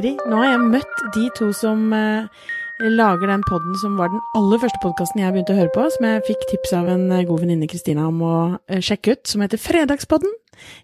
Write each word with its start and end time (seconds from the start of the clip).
Heidi, 0.00 0.14
nå 0.32 0.36
har 0.40 0.54
jeg 0.54 0.68
møtt 0.72 1.00
de 1.12 1.22
to 1.36 1.46
som 1.52 1.90
eh, 1.92 2.44
lager 2.80 3.28
den 3.28 3.42
podden 3.44 3.74
som 3.82 3.98
var 4.00 4.08
den 4.08 4.22
aller 4.38 4.60
første 4.62 4.78
podkasten 4.80 5.20
jeg 5.20 5.34
begynte 5.34 5.52
å 5.52 5.58
høre 5.58 5.72
på, 5.74 5.82
som 5.92 6.06
jeg 6.08 6.22
fikk 6.24 6.46
tips 6.48 6.72
av 6.78 6.88
en 6.88 7.02
eh, 7.12 7.26
god 7.28 7.42
venninne 7.42 7.68
Kristina 7.68 8.06
om 8.08 8.22
å 8.24 8.36
eh, 8.64 8.80
sjekke 8.80 9.12
ut, 9.12 9.20
som 9.28 9.44
heter 9.44 9.60
Fredagspodden. 9.60 10.32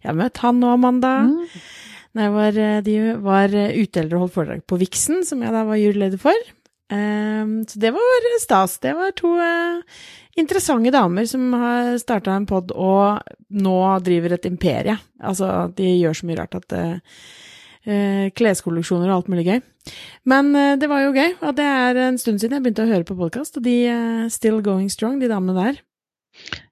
Jeg 0.02 0.10
har 0.10 0.18
møtt 0.18 0.42
han 0.44 0.60
og 0.60 0.74
Amanda. 0.74 1.14
Mm. 1.30 2.28
var, 2.34 2.60
eh, 2.60 2.82
de 2.84 2.98
var 3.24 3.56
eh, 3.56 3.72
utdelere 3.86 4.18
og 4.18 4.26
holdt 4.26 4.36
foredrag 4.36 4.66
på 4.68 4.80
Vixen, 4.84 5.24
som 5.24 5.40
jeg 5.46 5.56
da 5.56 5.64
var 5.64 5.80
juryleder 5.80 6.20
for. 6.20 6.52
Ehm, 6.92 7.56
så 7.72 7.80
det 7.86 7.94
var 7.96 8.28
stas. 8.44 8.76
Det 8.84 8.92
var 9.00 9.16
to 9.16 9.32
uh, 9.40 9.80
interessante 10.36 10.92
damer 10.92 11.24
som 11.24 11.56
har 11.56 11.96
starta 12.04 12.36
en 12.36 12.44
pod 12.52 12.76
og 12.76 13.24
nå 13.48 13.80
driver 14.04 14.36
et 14.36 14.52
imperie. 14.52 15.00
Altså, 15.24 15.70
de 15.72 15.88
gjør 16.02 16.20
så 16.20 16.28
mye 16.28 16.40
rart 16.44 16.60
at 16.60 16.76
eh, 16.76 17.18
Kleskolleksjoner 18.36 19.10
og 19.10 19.20
alt 19.20 19.32
mulig 19.32 19.46
gøy. 19.46 19.60
Men 20.26 20.54
eh, 20.58 20.76
det 20.80 20.90
var 20.90 21.04
jo 21.04 21.14
gøy, 21.14 21.36
og 21.40 21.58
det 21.58 21.66
er 21.66 22.00
en 22.08 22.18
stund 22.20 22.42
siden 22.42 22.58
jeg 22.58 22.64
begynte 22.64 22.86
å 22.86 22.90
høre 22.90 23.06
på 23.06 23.18
podkast, 23.18 23.58
og 23.58 23.66
de 23.66 23.76
er 23.90 24.32
still 24.34 24.62
going 24.64 24.88
strong, 24.92 25.20
de 25.22 25.30
damene 25.30 25.56
der. 25.56 25.84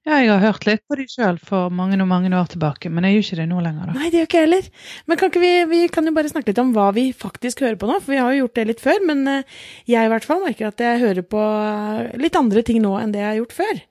Ja, 0.05 0.19
jeg 0.21 0.29
har 0.29 0.43
hørt 0.43 0.65
litt 0.67 0.83
på 0.85 0.97
de 0.99 1.07
sjøl 1.09 1.39
for 1.41 1.71
mange 1.73 1.97
og 1.97 2.05
mange 2.09 2.29
år 2.37 2.49
tilbake, 2.51 2.91
men 2.93 3.07
jeg 3.07 3.15
gjør 3.15 3.23
ikke 3.25 3.37
det 3.39 3.45
nå 3.49 3.61
lenger, 3.65 3.87
da. 3.89 3.95
Nei, 3.97 4.09
det 4.11 4.19
gjør 4.19 4.27
ikke 4.27 4.37
jeg 4.37 4.45
heller. 4.45 4.67
Men 5.07 5.19
kan 5.21 5.31
ikke 5.31 5.41
vi, 5.41 5.53
vi 5.71 5.79
kan 5.93 6.05
jo 6.05 6.13
bare 6.17 6.31
snakke 6.31 6.51
litt 6.51 6.61
om 6.61 6.75
hva 6.75 6.91
vi 6.93 7.07
faktisk 7.17 7.63
hører 7.65 7.79
på 7.81 7.89
nå, 7.89 7.97
for 8.03 8.13
vi 8.13 8.21
har 8.21 8.35
jo 8.35 8.43
gjort 8.43 8.59
det 8.59 8.67
litt 8.69 8.83
før. 8.83 9.01
Men 9.09 9.23
eh, 9.31 9.57
jeg 9.89 10.05
i 10.05 10.11
hvert 10.13 10.27
fall 10.27 10.43
merker 10.45 10.69
at 10.69 10.85
jeg 10.85 11.01
hører 11.01 11.25
på 11.25 11.41
eh, 11.41 12.13
litt 12.21 12.37
andre 12.37 12.65
ting 12.67 12.83
nå 12.83 12.93
enn 13.01 13.15
det 13.15 13.23
jeg 13.23 13.31
har 13.31 13.39
gjort 13.41 13.57
før. 13.57 13.81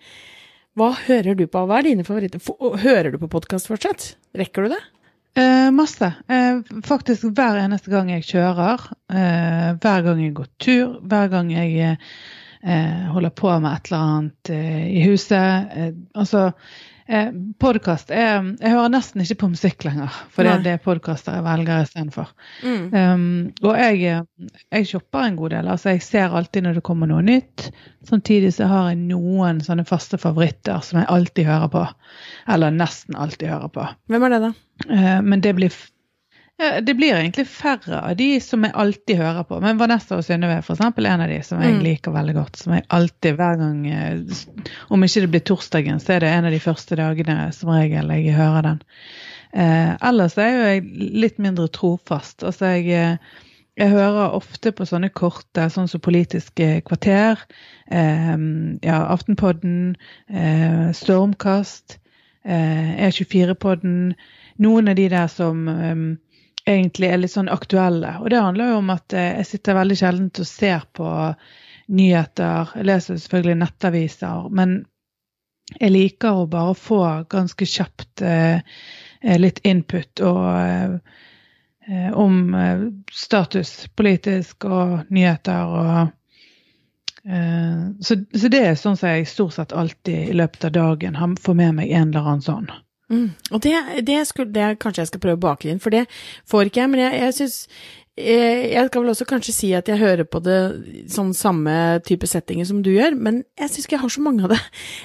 Hva 0.79 0.91
hører 1.09 1.39
du 1.39 1.45
på? 1.51 1.67
Hva 1.67 1.81
er 1.81 1.89
dine 1.91 2.07
favoritter? 2.07 2.43
Hører 2.85 3.15
du 3.15 3.19
på 3.23 3.31
podkast 3.35 3.71
fortsatt? 3.71 4.13
Rekker 4.39 4.67
du 4.67 4.77
det? 4.77 4.83
Eh, 5.35 5.71
masse. 5.75 6.13
Eh, 6.29 6.61
faktisk 6.87 7.25
hver 7.35 7.59
eneste 7.59 7.91
gang 7.91 8.11
jeg 8.13 8.23
kjører, 8.29 8.85
eh, 9.11 9.71
hver 9.83 10.05
gang 10.07 10.23
jeg 10.23 10.35
går 10.37 10.47
tur, 10.63 11.01
hver 11.03 11.29
gang 11.33 11.51
jeg 11.51 11.97
eh, 12.63 13.07
holder 13.11 13.35
på 13.35 13.51
med 13.59 13.73
et 13.73 13.91
eller 13.91 14.05
annet 14.13 14.51
eh, 14.55 14.85
i 14.95 15.03
huset. 15.09 15.75
Eh, 15.75 15.91
altså, 16.15 16.53
eh, 17.09 17.31
podkast 17.61 18.11
Jeg 18.11 18.57
hører 18.61 18.93
nesten 18.93 19.23
ikke 19.25 19.39
på 19.43 19.51
musikk 19.53 19.85
lenger, 19.87 20.13
for 20.33 20.47
det, 20.47 20.53
er 20.53 20.65
det 20.65 20.75
er 20.77 20.83
podkaster 20.85 21.39
jeg 21.39 21.45
velger 21.47 21.85
istedenfor. 21.85 22.33
Mm. 22.65 22.85
Um, 22.95 23.25
og 23.63 23.79
jeg, 23.81 24.01
eh, 24.11 24.59
jeg 24.79 24.89
shopper 24.91 25.29
en 25.29 25.39
god 25.39 25.55
del. 25.57 25.71
altså 25.75 25.95
Jeg 25.95 26.05
ser 26.07 26.37
alltid 26.37 26.67
når 26.67 26.79
det 26.79 26.85
kommer 26.87 27.11
noe 27.11 27.25
nytt. 27.25 27.69
Samtidig 28.09 28.53
så 28.57 28.69
har 28.71 28.91
jeg 28.93 29.03
noen 29.07 29.63
sånne 29.65 29.87
faste 29.89 30.21
favoritter 30.21 30.85
som 30.85 31.01
jeg 31.01 31.11
alltid 31.13 31.49
hører 31.49 31.73
på. 31.73 31.87
Eller 32.55 32.75
nesten 32.75 33.17
alltid 33.17 33.53
hører 33.53 33.73
på. 33.75 33.89
Hvem 34.13 34.29
er 34.29 34.37
det, 34.37 34.43
da? 34.49 34.53
Eh, 34.91 35.21
men 35.25 35.45
det 35.45 35.55
blir, 35.57 35.75
ja, 36.61 36.81
det 36.81 36.95
blir 36.95 37.17
egentlig 37.17 37.47
færre 37.51 37.99
av 38.11 38.17
de 38.17 38.41
som 38.41 38.63
jeg 38.63 38.73
alltid 38.79 39.17
hører 39.19 39.43
på. 39.49 39.61
Men 39.61 39.79
Vanessa 39.81 40.17
og 40.19 40.25
Synnøve 40.27 40.61
er 40.61 41.07
en 41.11 41.21
av 41.25 41.29
de 41.29 41.43
som 41.43 41.61
jeg 41.63 41.75
Mm. 41.75 41.83
liker 41.83 42.13
veldig 42.15 42.35
godt. 42.35 42.57
Som 42.57 42.73
jeg 42.75 42.85
alltid, 42.91 43.35
hver 43.35 43.57
gang 43.59 43.87
eh, 43.91 44.21
Om 44.91 45.03
ikke 45.03 45.21
det 45.21 45.31
blir 45.31 45.41
torsdagen, 45.41 46.01
så 46.01 46.15
er 46.15 46.21
det 46.21 46.29
en 46.29 46.45
av 46.45 46.53
de 46.53 46.61
første 46.61 46.97
dagene 46.97 47.53
som 47.53 47.69
regel 47.71 48.09
jeg 48.11 48.35
hører 48.37 48.63
den. 48.63 48.83
Eh, 49.55 49.97
ellers 50.03 50.39
er 50.39 50.51
jo 50.51 50.63
jeg 50.63 50.85
litt 51.25 51.39
mindre 51.39 51.69
trofast. 51.69 52.43
Altså 52.43 52.67
jeg, 52.75 52.87
eh, 52.91 53.17
jeg 53.77 53.91
hører 53.91 54.35
ofte 54.35 54.71
på 54.73 54.87
sånne 54.87 55.11
korte, 55.11 55.69
sånn 55.71 55.89
som 55.89 56.01
Politiske 56.01 56.83
kvarter, 56.87 57.39
eh, 57.91 58.37
ja, 58.83 59.07
Aftenpodden, 59.11 59.97
eh, 60.31 60.93
Stormkast, 60.93 61.99
eh, 62.45 63.09
E24-podden. 63.09 64.15
Noen 64.59 64.89
av 64.89 64.95
de 64.95 65.09
der 65.09 65.27
som 65.27 65.69
eh, 65.69 66.17
egentlig 66.69 67.11
er 67.11 67.21
litt 67.21 67.35
sånn 67.35 67.53
aktuelle. 67.53 68.17
Og 68.23 68.31
det 68.33 68.41
handler 68.41 68.73
jo 68.73 68.81
om 68.81 68.91
at 68.95 69.15
eh, 69.17 69.35
jeg 69.41 69.51
sitter 69.51 69.79
veldig 69.79 69.99
sjelden 70.01 70.31
og 70.33 70.49
ser 70.49 70.87
på 70.97 71.11
nyheter. 71.95 72.73
Jeg 72.79 72.89
leser 72.89 73.21
selvfølgelig 73.21 73.61
nettaviser, 73.61 74.49
men 74.55 74.79
jeg 75.75 75.93
liker 75.93 76.41
å 76.43 76.49
bare 76.51 76.75
få 76.77 77.03
ganske 77.33 77.69
kjapt 77.69 78.25
eh, 78.25 78.65
eh, 79.23 79.39
litt 79.41 79.63
input 79.65 80.25
og 80.25 81.01
om 82.17 82.37
status 83.13 83.91
politisk 83.93 84.65
og 84.65 85.11
nyheter 85.13 85.69
og 85.69 86.15
så, 88.01 88.17
så 88.17 88.49
det 88.49 88.63
er 88.65 88.79
sånn 88.81 88.97
som 88.97 89.11
jeg 89.11 89.27
stort 89.29 89.53
sett 89.59 89.75
alltid 89.77 90.31
i 90.31 90.39
løpet 90.41 90.65
av 90.71 90.73
dagen 90.79 91.37
får 91.45 91.59
med 91.61 91.77
meg 91.83 91.93
en 91.93 92.09
eller 92.09 92.31
annen 92.31 92.47
sånn. 92.47 92.73
Mm. 93.15 93.27
Og 93.51 93.67
det, 93.67 93.75
det, 94.09 94.23
skulle, 94.29 94.55
det 94.55 94.79
kanskje 94.83 95.05
jeg 95.05 95.13
skal 95.13 95.27
prøve 95.27 95.41
å 95.41 95.45
bake 95.49 95.71
inn, 95.71 95.83
for 95.83 95.95
det 95.95 96.07
får 96.51 96.71
ikke 96.71 96.83
jeg. 96.83 96.95
Men 96.95 97.07
jeg, 97.07 97.21
jeg 97.23 97.37
syns 97.39 97.61
jeg, 98.15 98.71
jeg 98.71 98.87
skal 98.87 99.03
vel 99.03 99.11
også 99.11 99.27
kanskje 99.27 99.53
si 99.55 99.69
at 99.75 99.89
jeg 99.91 99.99
hører 99.99 100.27
på 100.31 100.39
det 100.45 100.59
sånn 101.11 101.33
samme 101.35 101.99
type 102.07 102.29
settinger 102.31 102.67
som 102.69 102.79
du 102.85 102.93
gjør, 102.95 103.17
men 103.19 103.43
jeg 103.59 103.73
syns 103.73 103.89
ikke 103.89 103.97
jeg 103.97 104.05
har 104.05 104.13
så 104.15 104.23
mange 104.23 104.45
av 104.47 104.55
det. 104.55 104.61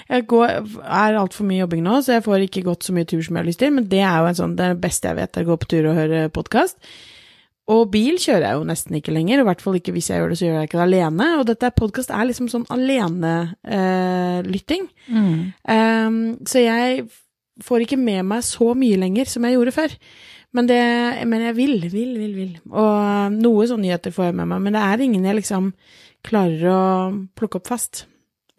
Jeg 0.09 0.27
går, 0.29 0.51
er 0.85 1.17
altfor 1.17 1.47
mye 1.49 1.63
jobbing 1.63 1.81
nå, 1.85 1.95
så 2.05 2.17
jeg 2.17 2.25
får 2.27 2.45
ikke 2.45 2.67
gått 2.67 2.85
så 2.85 2.93
mye 2.95 3.09
tur 3.09 3.23
som 3.25 3.35
jeg 3.35 3.41
har 3.41 3.49
lyst 3.49 3.61
til, 3.63 3.73
men 3.73 3.89
det 3.89 4.03
er 4.05 4.21
jo 4.21 4.29
en 4.29 4.41
sånn, 4.43 4.57
det 4.59 4.75
det 4.75 4.83
beste 4.83 5.09
jeg 5.09 5.17
vet, 5.17 5.33
er 5.33 5.47
å 5.47 5.49
gå 5.49 5.57
på 5.57 5.71
tur 5.73 5.89
og 5.89 5.97
høre 5.97 6.27
podkast. 6.33 6.77
Og 7.69 7.91
bil 7.93 8.15
kjører 8.17 8.47
jeg 8.47 8.57
jo 8.57 8.69
nesten 8.69 8.95
ikke 8.97 9.13
lenger, 9.13 9.39
og 9.39 9.45
i 9.45 9.49
hvert 9.51 9.61
fall 9.61 9.75
ikke 9.77 9.93
hvis 9.93 10.09
jeg 10.09 10.17
gjør 10.21 10.31
det, 10.31 10.37
så 10.39 10.45
gjør 10.47 10.55
jeg 10.57 10.65
ikke 10.69 10.79
det 10.79 10.87
alene. 10.87 11.25
Og 11.37 11.43
dette 11.49 11.77
podkast 11.77 12.11
er 12.13 12.23
liksom 12.25 12.47
sånn 12.49 12.69
alenelytting. 12.73 14.83
Um, 15.09 16.37
så 16.49 16.57
jeg 16.65 17.05
får 17.65 17.85
ikke 17.85 17.99
med 18.01 18.27
meg 18.29 18.43
så 18.47 18.73
mye 18.77 18.99
lenger 18.99 19.29
som 19.29 19.45
jeg 19.45 19.57
gjorde 19.57 19.75
før. 19.75 19.95
Men, 20.55 20.69
det, 20.69 20.81
men 21.29 21.45
jeg 21.45 21.57
vil, 21.59 21.75
vil, 21.91 22.15
vil, 22.17 22.33
vil. 22.37 22.53
Og 22.71 22.89
uh, 22.89 23.27
noe 23.33 23.67
sånne 23.69 23.85
nyheter 23.85 24.13
får 24.15 24.31
jeg 24.31 24.39
med 24.39 24.49
meg, 24.49 24.65
men 24.65 24.77
det 24.77 24.81
er 24.85 25.05
ingen 25.05 25.27
jeg 25.29 25.37
liksom 25.43 25.71
klarer 26.25 26.65
å 26.73 26.81
plukke 27.37 27.61
opp 27.61 27.69
fast. 27.69 28.07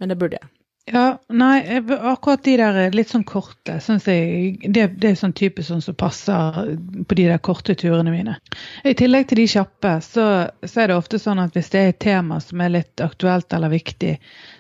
Men 0.01 0.13
det 0.13 0.19
burde 0.21 0.39
jeg. 0.39 0.53
Ja, 0.93 1.21
nei, 1.29 1.79
akkurat 1.93 2.43
de 2.43 2.57
der 2.59 2.95
litt 2.97 3.11
sånn 3.13 3.27
korte, 3.29 3.77
syns 3.85 4.09
jeg 4.09 4.57
det, 4.65 4.87
det 4.99 5.13
er 5.13 5.19
sånn 5.19 5.35
type 5.37 5.63
sånn 5.63 5.83
som 5.85 5.95
passer 5.99 6.73
på 7.07 7.19
de 7.19 7.27
der 7.29 7.43
korte 7.45 7.77
turene 7.79 8.11
mine. 8.11 8.39
I 8.83 8.97
tillegg 8.99 9.29
til 9.31 9.43
de 9.43 9.47
kjappe, 9.53 9.93
så, 10.03 10.25
så 10.65 10.83
er 10.83 10.91
det 10.91 10.97
ofte 10.99 11.21
sånn 11.23 11.43
at 11.43 11.55
hvis 11.55 11.71
det 11.75 11.83
er 11.83 11.93
et 11.93 12.01
tema 12.03 12.41
som 12.43 12.65
er 12.65 12.75
litt 12.75 13.05
aktuelt 13.05 13.53
eller 13.55 13.71
viktig, 13.71 14.17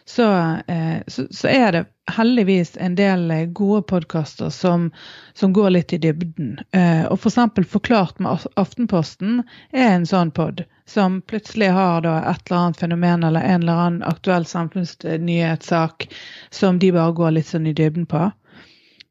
så, 0.06 0.28
eh, 0.70 1.00
så, 1.10 1.26
så 1.34 1.50
er 1.50 1.66
det 1.74 1.84
heldigvis 2.16 2.76
en 2.80 2.94
del 2.98 3.30
eh, 3.30 3.46
gode 3.46 3.82
podkaster 3.90 4.50
som, 4.50 4.90
som 5.34 5.52
går 5.52 5.70
litt 5.70 5.92
i 5.92 5.98
dybden. 6.02 6.58
Eh, 6.76 7.04
og 7.06 7.20
for 7.20 7.30
eksempel 7.30 7.66
Forklart 7.68 8.20
med 8.22 8.46
Aftenposten 8.60 9.42
er 9.72 9.94
en 9.94 10.06
sånn 10.08 10.32
pod 10.34 10.64
som 10.90 11.20
plutselig 11.22 11.70
har 11.76 12.06
et 12.06 12.50
eller 12.50 12.58
annet 12.58 12.80
fenomen 12.82 13.24
eller 13.24 13.40
en 13.40 13.62
eller 13.62 13.82
annen 13.86 14.06
aktuell 14.06 14.46
samfunnsnyhetssak 14.46 16.08
som 16.50 16.78
de 16.82 16.92
bare 16.96 17.16
går 17.18 17.36
litt 17.36 17.50
sånn 17.50 17.68
i 17.70 17.74
dybden 17.76 18.08
på. 18.10 18.28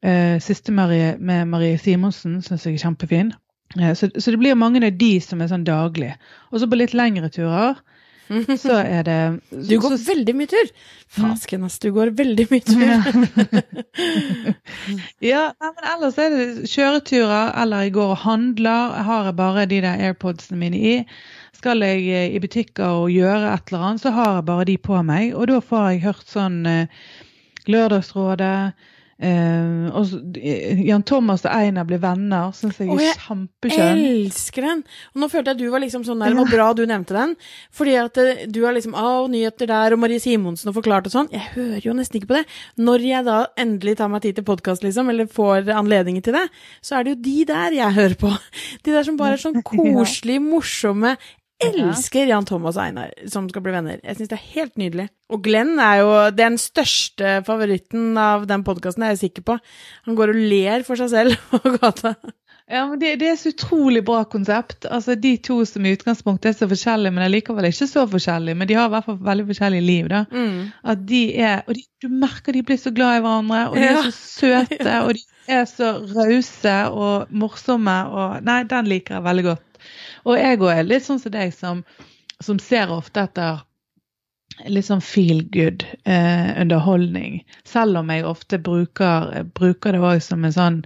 Eh, 0.04 0.40
siste 0.44 0.76
Marie, 0.76 1.16
med 1.20 1.48
Marie 1.52 1.80
Simonsen 1.80 2.42
syns 2.44 2.68
jeg 2.68 2.80
er 2.80 2.88
kjempefin. 2.88 3.32
Så, 3.94 4.08
så 4.18 4.32
det 4.34 4.40
blir 4.42 4.58
mange 4.58 4.82
av 4.82 4.96
de 4.98 5.12
som 5.22 5.42
er 5.44 5.52
sånn 5.52 5.68
daglig. 5.68 6.16
Og 6.50 6.58
så 6.58 6.66
på 6.66 6.80
litt 6.80 6.96
lengre 6.98 7.30
turer 7.30 7.78
så 8.64 8.78
er 8.84 9.04
det 9.08 9.20
Du 9.50 9.76
går 9.82 9.96
så, 9.98 10.04
veldig 10.12 10.36
mye 10.38 10.50
tur! 10.52 10.72
Fasken, 11.10 11.64
ass, 11.66 11.80
du 11.82 11.90
går 11.96 12.12
veldig 12.18 12.46
mye 12.52 12.62
tur. 12.68 12.84
Ja, 15.26 15.44
nei, 15.62 15.72
men 15.74 15.88
ellers 15.94 16.20
er 16.22 16.36
det 16.36 16.70
kjøreturer, 16.70 17.56
eller 17.64 17.88
jeg 17.88 17.96
går 17.98 18.14
og 18.14 18.22
handler. 18.28 18.94
Har 19.08 19.30
jeg 19.32 19.38
bare 19.40 19.66
de 19.72 19.82
der 19.86 20.06
airpodsene 20.10 20.60
mine 20.62 20.78
i. 20.78 20.96
Skal 21.58 21.82
jeg 21.84 22.06
eh, 22.14 22.36
i 22.36 22.40
butikker 22.40 23.02
og 23.02 23.10
gjøre 23.12 23.50
et 23.56 23.74
eller 23.74 23.88
annet, 23.88 24.04
så 24.06 24.14
har 24.16 24.38
jeg 24.38 24.46
bare 24.48 24.70
de 24.70 24.78
på 24.78 25.02
meg. 25.04 25.34
Og 25.34 25.50
da 25.50 25.58
får 25.60 25.90
jeg 25.90 26.06
hørt 26.06 26.30
sånn 26.30 26.62
eh, 26.70 27.02
Lørdagsrådet. 27.68 28.56
Eh, 29.20 29.90
og 29.92 30.38
eh, 30.40 30.80
Jan 30.88 31.04
Thomas 31.04 31.44
og 31.44 31.52
Einar 31.52 31.88
blir 31.88 32.00
venner. 32.00 32.54
Syns 32.56 32.78
jeg 32.80 32.88
er 32.94 33.18
kjempekjønn. 33.26 34.00
jeg. 34.00 34.14
Elsker 34.24 34.68
den! 34.70 34.84
Og 35.14 35.24
nå 35.24 35.28
følte 35.32 35.52
jeg 35.52 35.58
at 35.58 35.62
du 35.62 35.74
var 35.74 35.84
liksom 35.84 36.06
sånn 36.08 36.24
der, 36.24 36.32
det 36.32 36.40
var 36.40 36.52
bra 36.54 36.68
du 36.78 36.86
nevnte 36.88 37.18
den. 37.18 37.36
Fordi 37.76 37.98
at 38.00 38.20
eh, 38.22 38.46
du 38.48 38.62
har 38.64 38.78
liksom 38.78 38.96
Å, 39.00 39.28
nyheter 39.32 39.70
der, 39.70 39.96
og 39.96 40.02
Marie 40.02 40.24
Simonsen 40.24 40.72
og 40.72 40.78
forklart 40.80 41.10
og 41.10 41.16
sånn. 41.16 41.32
Jeg 41.36 41.52
hører 41.56 41.90
jo 41.90 41.96
nesten 41.98 42.20
ikke 42.22 42.32
på 42.32 42.38
det. 42.40 42.46
Når 42.80 43.08
jeg 43.10 43.28
da 43.28 43.40
endelig 43.60 43.98
tar 44.00 44.12
meg 44.14 44.24
tid 44.24 44.40
til 44.40 44.48
podkast, 44.48 44.86
liksom, 44.88 45.12
eller 45.12 45.28
får 45.32 45.68
anledningen 45.76 46.24
til 46.26 46.38
det, 46.40 46.46
så 46.86 47.00
er 47.00 47.06
det 47.08 47.18
jo 47.18 47.22
de 47.28 47.38
der 47.52 47.76
jeg 47.80 47.98
hører 48.00 48.18
på. 48.20 48.32
De 48.88 48.96
der 48.96 49.08
som 49.08 49.20
bare 49.20 49.36
er 49.36 49.44
sånn 49.44 49.60
koselige, 49.74 50.44
morsomme. 50.44 51.18
Elsker 51.64 52.30
Jan 52.30 52.46
Thomas 52.48 52.78
og 52.80 52.84
Einar 52.86 53.10
som 53.28 53.50
skal 53.52 53.64
bli 53.66 53.74
venner. 53.76 54.00
Jeg 54.06 54.16
syns 54.20 54.30
det 54.32 54.38
er 54.38 54.46
helt 54.56 54.78
nydelig. 54.80 55.08
Og 55.34 55.42
Glenn 55.44 55.76
er 55.84 56.00
jo 56.02 56.12
den 56.32 56.56
største 56.62 57.40
favoritten 57.48 58.14
av 58.18 58.46
den 58.50 58.64
podkasten, 58.68 59.04
er 59.04 59.16
jeg 59.16 59.26
sikker 59.26 59.46
på. 59.50 59.58
Han 60.08 60.16
går 60.20 60.32
og 60.34 60.40
ler 60.54 60.86
for 60.88 60.96
seg 61.02 61.12
selv 61.12 61.36
på 61.52 61.74
gata. 61.76 62.16
Ja, 62.70 62.84
men 62.86 63.00
det, 63.02 63.16
det 63.18 63.32
er 63.32 63.38
så 63.42 63.50
utrolig 63.50 64.04
bra 64.06 64.22
konsept. 64.30 64.86
Altså, 64.86 65.16
De 65.18 65.32
to 65.42 65.58
som 65.66 65.86
i 65.90 65.96
utgangspunktet 65.98 66.52
er 66.52 66.58
så 66.60 66.68
forskjellige, 66.70 67.12
men 67.16 67.24
er 67.26 67.32
likevel 67.34 67.66
ikke 67.72 67.88
så 67.90 68.04
forskjellige. 68.12 68.56
Men 68.62 68.70
de 68.70 68.76
har 68.78 68.86
i 68.86 68.94
hvert 68.94 69.08
fall 69.10 69.18
veldig 69.26 69.46
forskjellige 69.50 69.86
liv. 69.88 70.10
da. 70.12 70.20
At 70.94 71.02
de 71.10 71.22
er, 71.42 71.64
og 71.66 71.74
de, 71.76 71.84
Du 72.00 72.08
merker 72.14 72.54
de 72.56 72.62
blir 72.64 72.78
så 72.80 72.94
glad 72.96 73.18
i 73.18 73.24
hverandre, 73.26 73.64
og 73.72 73.76
de 73.76 73.88
Ja. 73.88 73.96
er 73.98 74.12
så 74.12 74.14
søte, 74.14 75.00
og 75.08 75.16
de 75.18 75.26
er 75.58 75.66
så 75.66 75.90
rause 76.14 76.76
og 76.94 77.34
morsomme. 77.34 77.98
og 78.14 78.46
Nei, 78.46 78.62
den 78.70 78.86
liker 78.94 79.18
jeg 79.18 79.26
veldig 79.32 79.48
godt. 79.50 79.66
Og 80.30 80.38
jeg 80.38 80.62
òg 80.62 80.70
er 80.76 80.86
litt 80.86 81.08
sånn 81.08 81.22
som 81.22 81.34
deg, 81.34 81.56
som, 81.56 81.82
som 82.44 82.62
ser 82.62 82.94
ofte 82.94 83.26
etter 83.26 83.66
litt 84.68 84.88
sånn 84.90 85.02
feel 85.04 85.42
good 85.54 85.86
eh, 86.04 86.50
underholdning. 86.60 87.40
Selv 87.68 88.02
om 88.02 88.10
jeg 88.12 88.26
ofte 88.28 88.60
bruker, 88.62 89.32
bruker 89.56 89.96
det 89.96 90.02
òg 90.04 90.22
som 90.24 90.44
en 90.46 90.56
sånn 90.56 90.80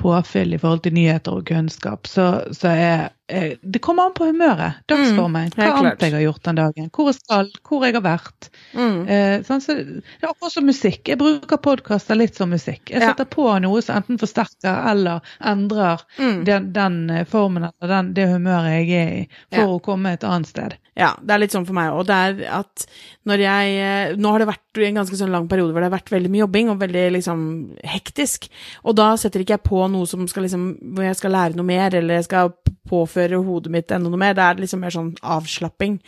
påfyll 0.00 0.54
i 0.54 0.60
forhold 0.62 0.84
til 0.86 0.96
nyheter 0.98 1.40
og 1.40 1.48
kunnskap, 1.50 2.06
så, 2.10 2.28
så 2.54 2.72
er 2.72 3.08
det 3.28 3.80
kommer 3.82 4.06
an 4.06 4.12
på 4.14 4.26
humøret, 4.28 4.76
dagsformen, 4.86 5.48
Mm, 5.50 5.54
hva 5.56 5.70
annet 5.80 5.98
jeg 6.00 6.12
har 6.14 6.20
gjort 6.22 6.42
den 6.46 6.54
dagen. 6.60 6.90
Hvor 6.94 7.06
jeg 7.10 7.14
skal, 7.18 7.48
hvor 7.66 7.82
jeg 7.84 7.94
har 7.96 8.02
vært. 8.04 8.48
Mm. 8.74 9.08
Eh, 9.08 9.40
sånn, 9.42 9.60
så 9.60 9.74
det 9.74 10.22
er 10.22 10.28
akkurat 10.30 10.52
som 10.52 10.66
musikk. 10.66 11.08
Jeg 11.08 11.18
bruker 11.18 11.58
podkaster 11.58 12.14
litt 12.16 12.36
som 12.38 12.50
musikk. 12.50 12.90
Jeg 12.90 13.00
Ja. 13.02 13.08
setter 13.10 13.24
på 13.26 13.48
noe 13.60 13.82
som 13.82 13.96
enten 14.02 14.18
forsterker 14.18 14.90
eller 14.92 15.20
endrer 15.42 16.00
Mm. 16.18 16.44
den, 16.44 16.72
den 16.72 17.10
eh, 17.10 17.24
formen 17.24 17.64
eller 17.64 17.88
den, 17.88 18.14
det 18.14 18.28
humøret 18.28 18.86
jeg 18.86 18.90
er 18.90 19.12
i, 19.22 19.28
for 19.52 19.60
Ja. 19.60 19.66
å 19.66 19.82
komme 19.82 20.12
et 20.12 20.22
annet 20.24 20.46
sted. 20.46 20.76
Ja, 20.96 21.14
det 21.20 21.30
er 21.34 21.38
litt 21.38 21.50
sånn 21.52 21.66
for 21.66 21.74
meg 21.74 21.90
òg. 21.92 22.06
Det 22.06 22.14
er 22.46 22.48
at 22.60 22.86
når 23.26 23.38
jeg 23.38 23.76
eh, 24.12 24.16
Nå 24.16 24.30
har 24.30 24.38
det 24.38 24.48
vært 24.48 24.86
en 24.86 24.94
ganske 24.94 25.16
sånn 25.16 25.30
lang 25.30 25.48
periode 25.48 25.72
hvor 25.72 25.80
det 25.82 25.90
har 25.90 25.98
vært 25.98 26.10
veldig 26.10 26.30
mye 26.30 26.44
jobbing 26.46 26.70
og 26.70 26.78
veldig 26.78 27.12
liksom 27.12 27.76
hektisk. 27.84 28.48
Og 28.84 28.94
da 28.96 29.16
setter 29.16 29.40
ikke 29.40 29.58
jeg 29.58 29.62
på 29.64 29.90
noe 29.90 30.06
som 30.06 30.26
skal 30.28 30.44
liksom 30.44 30.94
Hvor 30.94 31.04
jeg 31.04 31.16
skal 31.16 31.32
lære 31.32 31.56
noe 31.56 31.66
mer, 31.66 31.92
eller 31.94 32.14
jeg 32.14 32.24
skal 32.24 32.52
påføre 32.88 33.42
hodet 33.44 33.72
mitt 33.74 33.94
enda 33.94 34.10
noe 34.10 34.20
mer. 34.20 34.36
Det 34.36 34.44
er 34.44 34.60
liksom 34.62 34.82
mer 34.84 34.94
sånn 34.94 35.14
avslapping. 35.22 36.00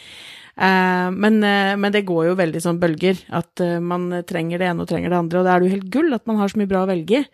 Eh, 0.58 1.08
men, 1.14 1.40
eh, 1.46 1.76
men 1.76 1.94
det 1.94 2.06
går 2.08 2.30
jo 2.30 2.40
veldig 2.40 2.64
sånn 2.64 2.82
bølger. 2.82 3.22
At 3.30 3.62
eh, 3.64 3.78
man 3.78 4.10
trenger 4.28 4.58
det 4.60 4.70
ene 4.70 4.84
og 4.84 4.90
trenger 4.90 5.12
det 5.12 5.22
andre. 5.22 5.40
Og 5.40 5.48
da 5.48 5.54
er 5.54 5.60
det 5.60 5.69
jo 5.70 5.76
helt 5.76 5.90
gull 5.94 6.14
at 6.16 6.26
man 6.30 6.40
har 6.40 6.52
så 6.52 6.60
mye 6.60 6.70
bra 6.70 6.84
å 6.84 6.90
velge 6.90 7.22
i. 7.22 7.26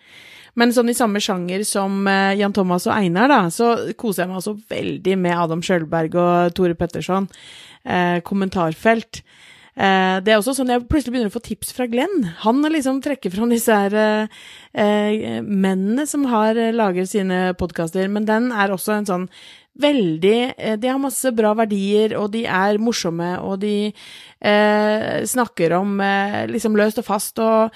Men 0.55 0.71
sånn 0.71 0.93
i 0.93 0.95
samme 0.95 1.23
sjanger 1.23 1.65
som 1.67 2.05
eh, 2.11 2.37
Jan 2.39 2.55
Thomas 2.55 2.87
og 2.87 2.95
Einar, 2.95 3.31
da, 3.31 3.41
så 3.51 3.73
koser 3.99 4.25
jeg 4.25 4.31
meg 4.31 4.41
også 4.41 4.55
veldig 4.71 5.17
med 5.19 5.39
Adam 5.39 5.65
Sjølberg 5.67 6.15
og 6.21 6.55
Tore 6.55 6.77
Petterson. 6.79 7.27
Eh, 7.83 8.21
kommentarfelt. 8.27 9.25
Eh, 9.75 10.21
det 10.23 10.31
er 10.31 10.39
også 10.39 10.55
sånn 10.55 10.71
jeg 10.71 10.85
plutselig 10.87 11.17
begynner 11.17 11.33
å 11.33 11.35
få 11.35 11.43
tips 11.43 11.75
fra 11.75 11.89
Glenn. 11.91 12.29
Han 12.45 12.63
liksom 12.71 13.01
trekker 13.03 13.33
fram 13.35 13.51
disse 13.51 13.75
her 13.75 13.97
eh, 13.99 14.39
eh, 14.71 15.41
mennene 15.43 16.07
som 16.07 16.29
har 16.31 16.59
lager 16.77 17.09
sine 17.11 17.49
podkaster, 17.59 18.07
men 18.13 18.29
den 18.29 18.53
er 18.55 18.75
også 18.75 18.99
en 18.99 19.11
sånn 19.11 19.29
veldig 19.75 20.79
De 20.79 20.87
har 20.87 21.01
masse 21.03 21.33
bra 21.35 21.49
verdier, 21.59 22.13
og 22.15 22.29
de 22.31 22.45
er 22.47 22.77
morsomme, 22.79 23.33
og 23.43 23.57
de 23.65 23.89
eh, 23.91 25.25
snakker 25.27 25.75
om 25.75 25.97
eh, 25.99 26.45
liksom 26.47 26.79
løst 26.79 27.01
og 27.03 27.07
fast 27.09 27.43
og 27.43 27.75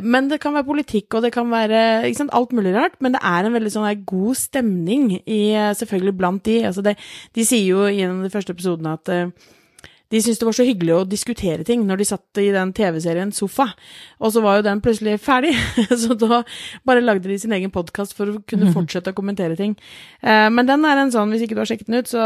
Men 0.00 0.30
det 0.30 0.38
kan 0.40 0.54
være 0.56 0.64
politikk, 0.70 1.18
og 1.18 1.26
det 1.26 1.34
kan 1.34 1.50
være 1.52 2.08
sant, 2.16 2.32
alt 2.32 2.54
mulig 2.56 2.72
rart, 2.72 2.96
men 3.04 3.12
det 3.12 3.20
er 3.20 3.44
en 3.44 3.52
veldig 3.58 3.74
sånn 3.74 4.06
god 4.08 4.40
stemning 4.40 5.18
i 5.20 5.42
selvfølgelig 5.76 6.16
blant 6.16 6.44
de. 6.48 6.62
Altså 6.70 6.80
det, 6.80 6.96
de 7.36 7.44
sier 7.44 7.68
jo 7.68 7.84
i 7.92 8.00
en 8.00 8.22
av 8.22 8.24
de 8.24 8.32
første 8.32 8.56
episodene 8.56 8.96
at 8.96 9.12
de 10.12 10.20
syntes 10.20 10.40
det 10.40 10.46
var 10.46 10.56
så 10.56 10.66
hyggelig 10.66 10.94
å 10.94 11.04
diskutere 11.08 11.64
ting 11.66 11.84
når 11.88 12.00
de 12.00 12.06
satt 12.08 12.40
i 12.42 12.50
den 12.54 12.72
TV-serien 12.76 13.32
Sofa, 13.34 13.70
og 14.20 14.34
så 14.34 14.42
var 14.44 14.58
jo 14.58 14.66
den 14.66 14.82
plutselig 14.84 15.16
ferdig, 15.24 15.54
så 16.02 16.16
da 16.18 16.42
bare 16.86 17.04
lagde 17.04 17.30
de 17.30 17.38
sin 17.40 17.54
egen 17.56 17.72
podkast 17.74 18.16
for 18.18 18.30
å 18.30 18.42
kunne 18.50 18.72
fortsette 18.76 19.14
å 19.14 19.16
kommentere 19.16 19.58
ting. 19.58 19.76
Eh, 20.20 20.48
men 20.52 20.68
den 20.68 20.84
er 20.88 21.00
en 21.02 21.14
sånn, 21.14 21.32
hvis 21.34 21.46
ikke 21.46 21.56
du 21.56 21.64
har 21.64 21.70
sjekket 21.72 21.90
den 21.90 22.02
ut, 22.02 22.10
så 22.10 22.22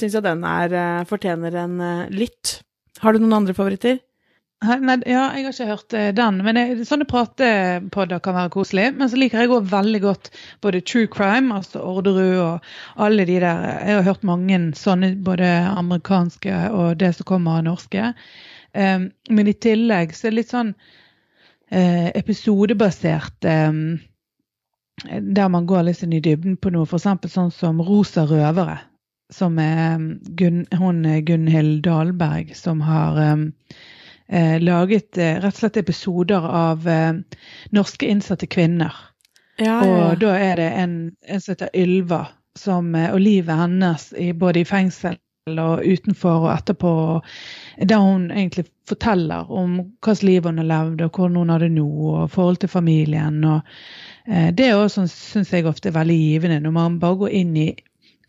syns 0.00 0.18
jeg 0.18 0.26
den 0.26 0.44
er, 0.48 0.76
eh, 0.82 1.08
fortjener 1.08 1.62
en 1.62 1.80
eh, 1.86 2.06
lytt. 2.12 2.58
Har 3.00 3.14
du 3.14 3.22
noen 3.22 3.40
andre 3.40 3.56
favoritter? 3.56 4.00
Nei, 4.60 4.98
ja, 5.08 5.22
jeg 5.32 5.46
har 5.46 5.54
ikke 5.54 5.66
hørt 5.70 5.94
eh, 5.96 6.10
den. 6.12 6.42
men 6.44 6.58
jeg, 6.60 6.82
Sånne 6.84 7.06
pratepodder 7.08 8.20
kan 8.20 8.36
være 8.36 8.52
koselig. 8.52 8.90
Men 8.98 9.08
så 9.08 9.16
liker 9.16 9.40
jeg 9.40 9.52
òg 9.54 9.70
veldig 9.70 10.00
godt 10.04 10.28
både 10.60 10.82
true 10.84 11.08
crime, 11.08 11.54
altså 11.56 11.80
Orderud 11.80 12.36
og 12.36 12.66
alle 13.00 13.24
de 13.24 13.38
der. 13.40 13.62
Jeg 13.86 13.96
har 13.96 14.04
hørt 14.04 14.26
mange 14.28 14.58
sånne, 14.76 15.14
både 15.24 15.48
amerikanske 15.70 16.58
og 16.76 16.98
det 17.00 17.14
som 17.16 17.28
kommer 17.30 17.56
av 17.56 17.64
norske. 17.70 18.10
Um, 18.76 19.06
men 19.32 19.48
i 19.48 19.56
tillegg 19.56 20.12
så 20.14 20.28
er 20.28 20.34
det 20.34 20.38
litt 20.42 20.52
sånn 20.52 20.74
uh, 20.76 22.08
episodebasert 22.20 23.48
um, 23.48 23.96
der 25.08 25.48
man 25.50 25.66
går 25.66 25.88
litt 25.88 26.02
inn 26.04 26.12
i 26.18 26.20
dybden 26.22 26.58
på 26.60 26.74
noe. 26.74 26.84
F.eks. 26.84 27.32
sånn 27.32 27.54
som 27.54 27.80
Rosa 27.80 28.26
røvere. 28.28 28.76
Som 29.32 29.56
er 29.62 29.96
Gun, 30.36 30.66
hun 30.76 31.00
Gunhild 31.24 31.80
Dahlberg, 31.88 32.52
som 32.58 32.84
har 32.84 33.16
um, 33.32 33.48
eh, 34.30 34.58
laget 34.62 35.18
eh, 35.18 35.36
rett 35.42 35.54
og 35.54 35.60
slett 35.60 35.76
episoder 35.82 36.46
av 36.46 36.88
eh, 36.88 37.12
norske 37.76 38.06
innsatte 38.06 38.46
kvinner. 38.46 38.94
Ja, 39.60 39.80
Og 39.84 40.20
da 40.22 40.36
er 40.40 40.56
det 40.56 40.70
en, 40.80 40.94
en 41.28 41.40
som 41.40 41.52
heter 41.52 41.68
Ylva, 41.76 42.26
som, 42.58 42.94
eh, 42.94 43.10
og 43.12 43.20
livet 43.20 43.56
hennes 43.60 44.12
i, 44.16 44.30
både 44.32 44.62
i 44.62 44.68
fengsel 44.68 45.18
og 45.50 45.82
utenfor 45.84 46.44
og 46.46 46.52
etterpå. 46.54 46.92
Der 47.90 47.98
hun 48.04 48.30
egentlig 48.30 48.66
forteller 48.88 49.50
om 49.50 49.76
hva 49.80 50.12
slags 50.14 50.22
liv 50.26 50.46
hun 50.46 50.58
har 50.62 50.68
levd, 50.68 51.02
og 51.04 51.10
hvordan 51.16 51.36
hun 51.40 51.52
har 51.54 51.62
det 51.64 51.70
nå, 51.74 51.86
og 52.14 52.30
forhold 52.30 52.60
til 52.62 52.68
familien. 52.72 53.44
og 53.44 53.60
eh, 54.28 54.50
Det 54.54 54.70
syns 54.92 55.52
jeg 55.52 55.66
ofte 55.66 55.88
er 55.90 55.96
veldig 55.98 56.18
givende, 56.18 56.60
når 56.60 56.76
man 56.76 56.98
bare 57.02 57.20
går 57.24 57.36
inn 57.42 57.56
i 57.56 57.70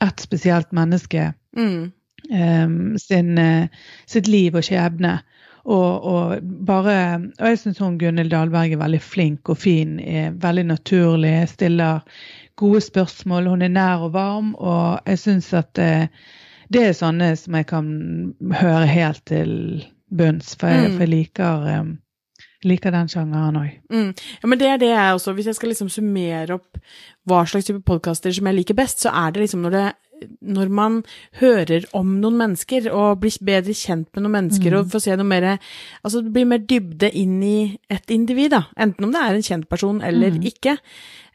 ett 0.01 0.19
spesielt 0.19 0.71
menneske 0.71 1.33
Mm. 1.57 1.91
eh, 2.31 2.97
sin, 2.97 3.37
eh, 3.37 3.67
sitt 4.07 4.27
liv 4.27 4.55
og 4.55 4.63
skjebne. 4.63 5.19
Og, 5.65 6.03
og 6.03 6.39
bare 6.65 6.95
Og 7.39 7.47
jeg 7.51 7.59
syns 7.61 7.77
hun 7.83 7.97
Gunhild 8.01 8.31
Dahlberg 8.33 8.71
er 8.73 8.77
veldig 8.81 9.01
flink 9.01 9.49
og 9.49 9.57
fin. 9.61 9.99
Er 9.99 10.31
veldig 10.41 10.65
naturlig, 10.65 11.35
stiller 11.49 11.99
gode 12.57 12.81
spørsmål. 12.81 13.47
Hun 13.47 13.61
er 13.61 13.73
nær 13.73 14.07
og 14.07 14.13
varm, 14.13 14.55
og 14.55 14.99
jeg 15.07 15.19
syns 15.19 15.53
at 15.53 15.73
det, 15.77 16.09
det 16.73 16.83
er 16.87 16.93
sånne 16.97 17.35
som 17.37 17.55
jeg 17.57 17.67
kan 17.69 17.87
høre 18.61 18.85
helt 18.89 19.23
til 19.29 19.85
bunns, 20.11 20.55
for 20.59 20.67
jeg, 20.67 20.89
Mm. 20.89 20.91
for 20.97 20.99
jeg 21.05 21.09
liker, 21.09 21.67
eh, 21.67 21.83
liker 22.63 22.91
den 22.91 23.07
sjangeren 23.07 23.55
òg. 23.57 23.71
Mm. 23.89 24.13
Ja, 24.43 24.47
men 24.47 24.59
det 24.59 24.67
er 24.67 24.77
det 24.77 24.89
jeg 24.89 25.13
også. 25.15 25.33
Hvis 25.33 25.45
jeg 25.45 25.55
skal 25.55 25.69
liksom 25.69 25.89
summere 25.89 26.53
opp 26.53 26.77
hva 27.27 27.45
slags 27.47 27.65
type 27.65 27.81
podkaster 27.85 28.31
som 28.33 28.45
jeg 28.45 28.55
liker 28.55 28.73
best, 28.77 28.99
så 29.05 29.09
er 29.13 29.31
det 29.31 29.41
liksom 29.45 29.61
når 29.61 29.71
det 29.71 29.85
når 30.41 30.73
man 30.73 30.99
hører 31.41 31.87
om 31.97 32.17
noen 32.21 32.37
mennesker 32.41 32.89
og 32.91 33.21
blir 33.23 33.37
bedre 33.45 33.75
kjent 33.77 34.09
med 34.13 34.25
noen 34.25 34.37
mennesker 34.39 34.77
og 34.77 34.91
får 34.93 35.05
se 35.05 35.17
noe 35.19 35.27
mer 35.27 35.47
Altså 35.51 36.21
det 36.21 36.33
blir 36.35 36.47
mer 36.49 36.61
dybde 36.65 37.09
inn 37.17 37.39
i 37.43 37.57
et 37.91 38.13
individ, 38.13 38.51
da. 38.53 38.65
Enten 38.79 39.07
om 39.07 39.13
det 39.13 39.21
er 39.21 39.37
en 39.37 39.47
kjent 39.47 39.67
person 39.71 40.01
eller 40.05 40.37
ikke. 40.45 40.77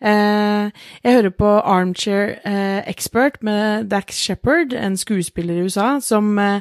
Eh, 0.00 0.70
jeg 1.04 1.12
hører 1.12 1.30
på 1.30 1.46
Armchair 1.46 2.36
eh, 2.44 2.82
Expert 2.90 3.42
med 3.42 3.88
Dax 3.90 4.14
Shepherd, 4.20 4.72
en 4.76 4.96
skuespiller 4.96 5.54
i 5.54 5.64
USA, 5.64 6.00
som 6.00 6.38
eh, 6.38 6.60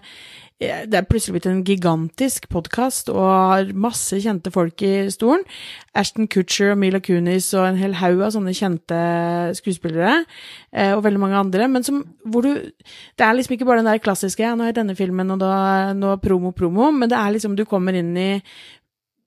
det 0.60 0.96
er 0.96 1.08
plutselig 1.10 1.34
blitt 1.36 1.48
en 1.50 1.64
gigantisk 1.68 2.46
podkast 2.48 3.10
og 3.12 3.26
har 3.28 3.72
masse 3.76 4.16
kjente 4.24 4.54
folk 4.56 4.80
i 4.88 5.10
stolen. 5.12 5.44
Ashton 5.92 6.30
Kutcher 6.32 6.72
og 6.72 6.80
Mila 6.80 7.02
Kunis 7.04 7.50
og 7.58 7.66
en 7.68 7.80
hel 7.80 7.98
haug 8.00 8.24
av 8.24 8.32
sånne 8.32 8.54
kjente 8.56 9.00
skuespillere. 9.60 10.24
eh, 10.72 10.94
Og 10.96 11.04
veldig 11.04 11.20
mange 11.20 11.36
andre. 11.36 11.68
Men 11.68 11.84
som, 11.84 12.06
hvor 12.24 12.42
du 12.42 12.54
Det 12.54 13.26
er 13.26 13.34
liksom 13.34 13.54
ikke 13.58 13.66
bare 13.66 13.84
den 13.84 13.92
der 13.92 13.98
klassiske 13.98 14.44
'nå 14.44 14.62
er 14.62 14.68
jeg 14.68 14.76
denne 14.76 14.96
filmen, 14.96 15.32
og 15.32 15.40
da 15.40 15.94
nå 15.94 16.16
promo, 16.22 16.52
promo', 16.52 16.92
men 16.92 17.10
det 17.10 17.18
er 17.18 17.32
liksom 17.32 17.56
du 17.56 17.66
kommer 17.66 17.94
inn 17.94 18.16
i 18.18 18.42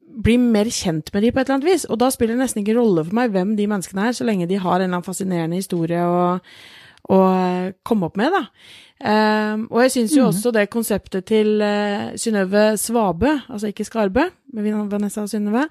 blir 0.08 0.38
mer 0.38 0.64
kjent 0.64 1.12
med 1.12 1.22
de 1.22 1.30
på 1.30 1.40
et 1.40 1.48
eller 1.48 1.58
annet 1.58 1.72
vis. 1.72 1.84
Og 1.84 1.98
da 1.98 2.08
spiller 2.10 2.34
det 2.34 2.44
nesten 2.44 2.64
ikke 2.64 2.78
rolle 2.78 3.04
for 3.04 3.14
meg 3.14 3.30
hvem 3.30 3.56
de 3.56 3.66
menneskene 3.66 4.08
er, 4.08 4.12
så 4.12 4.24
lenge 4.24 4.48
de 4.48 4.56
har 4.56 4.76
en 4.76 4.82
eller 4.82 4.96
annen 4.96 5.06
fascinerende 5.06 5.56
historie 5.60 6.00
å, 6.00 6.40
å 7.08 7.18
komme 7.86 8.08
opp 8.08 8.20
med, 8.20 8.34
da. 8.34 8.44
Um, 8.98 9.68
og 9.70 9.84
jeg 9.84 9.92
syns 9.94 10.12
jo 10.16 10.24
også 10.26 10.50
det 10.50 10.64
konseptet 10.74 11.28
til 11.30 11.60
uh, 11.62 12.10
Synnøve 12.18 12.72
Svabø, 12.76 13.30
altså 13.46 13.70
ikke 13.70 13.86
Skarbø, 13.86 14.24
men 14.58 14.90
Vanessa 14.90 15.22
og 15.22 15.30
Synnøve, 15.30 15.68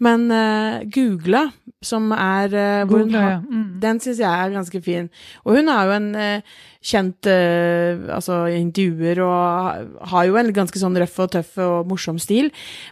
men 0.00 0.24
uh, 0.32 0.80
Googla, 0.88 1.42
som 1.84 2.08
er 2.16 2.56
uh, 2.56 2.88
hvor 2.88 3.04
hun 3.04 3.12
ja. 3.12 3.34
Mm. 3.44 3.66
Den 3.82 4.00
syns 4.00 4.22
jeg 4.22 4.32
er 4.32 4.54
ganske 4.54 4.80
fin. 4.82 5.10
Og 5.44 5.58
hun 5.58 5.68
er 5.68 5.84
jo 5.84 5.92
en 5.98 6.08
eh, 6.14 6.56
kjent 6.80 7.28
uh, 7.28 8.08
altså 8.16 8.46
intervjuer 8.56 9.20
og 9.24 10.06
har 10.12 10.28
jo 10.28 10.38
en 10.40 10.52
ganske 10.56 10.80
sånn 10.80 10.96
røff 11.00 11.18
og 11.20 11.34
tøff 11.34 11.58
og 11.60 11.90
morsom 11.90 12.20
stil. 12.22 12.48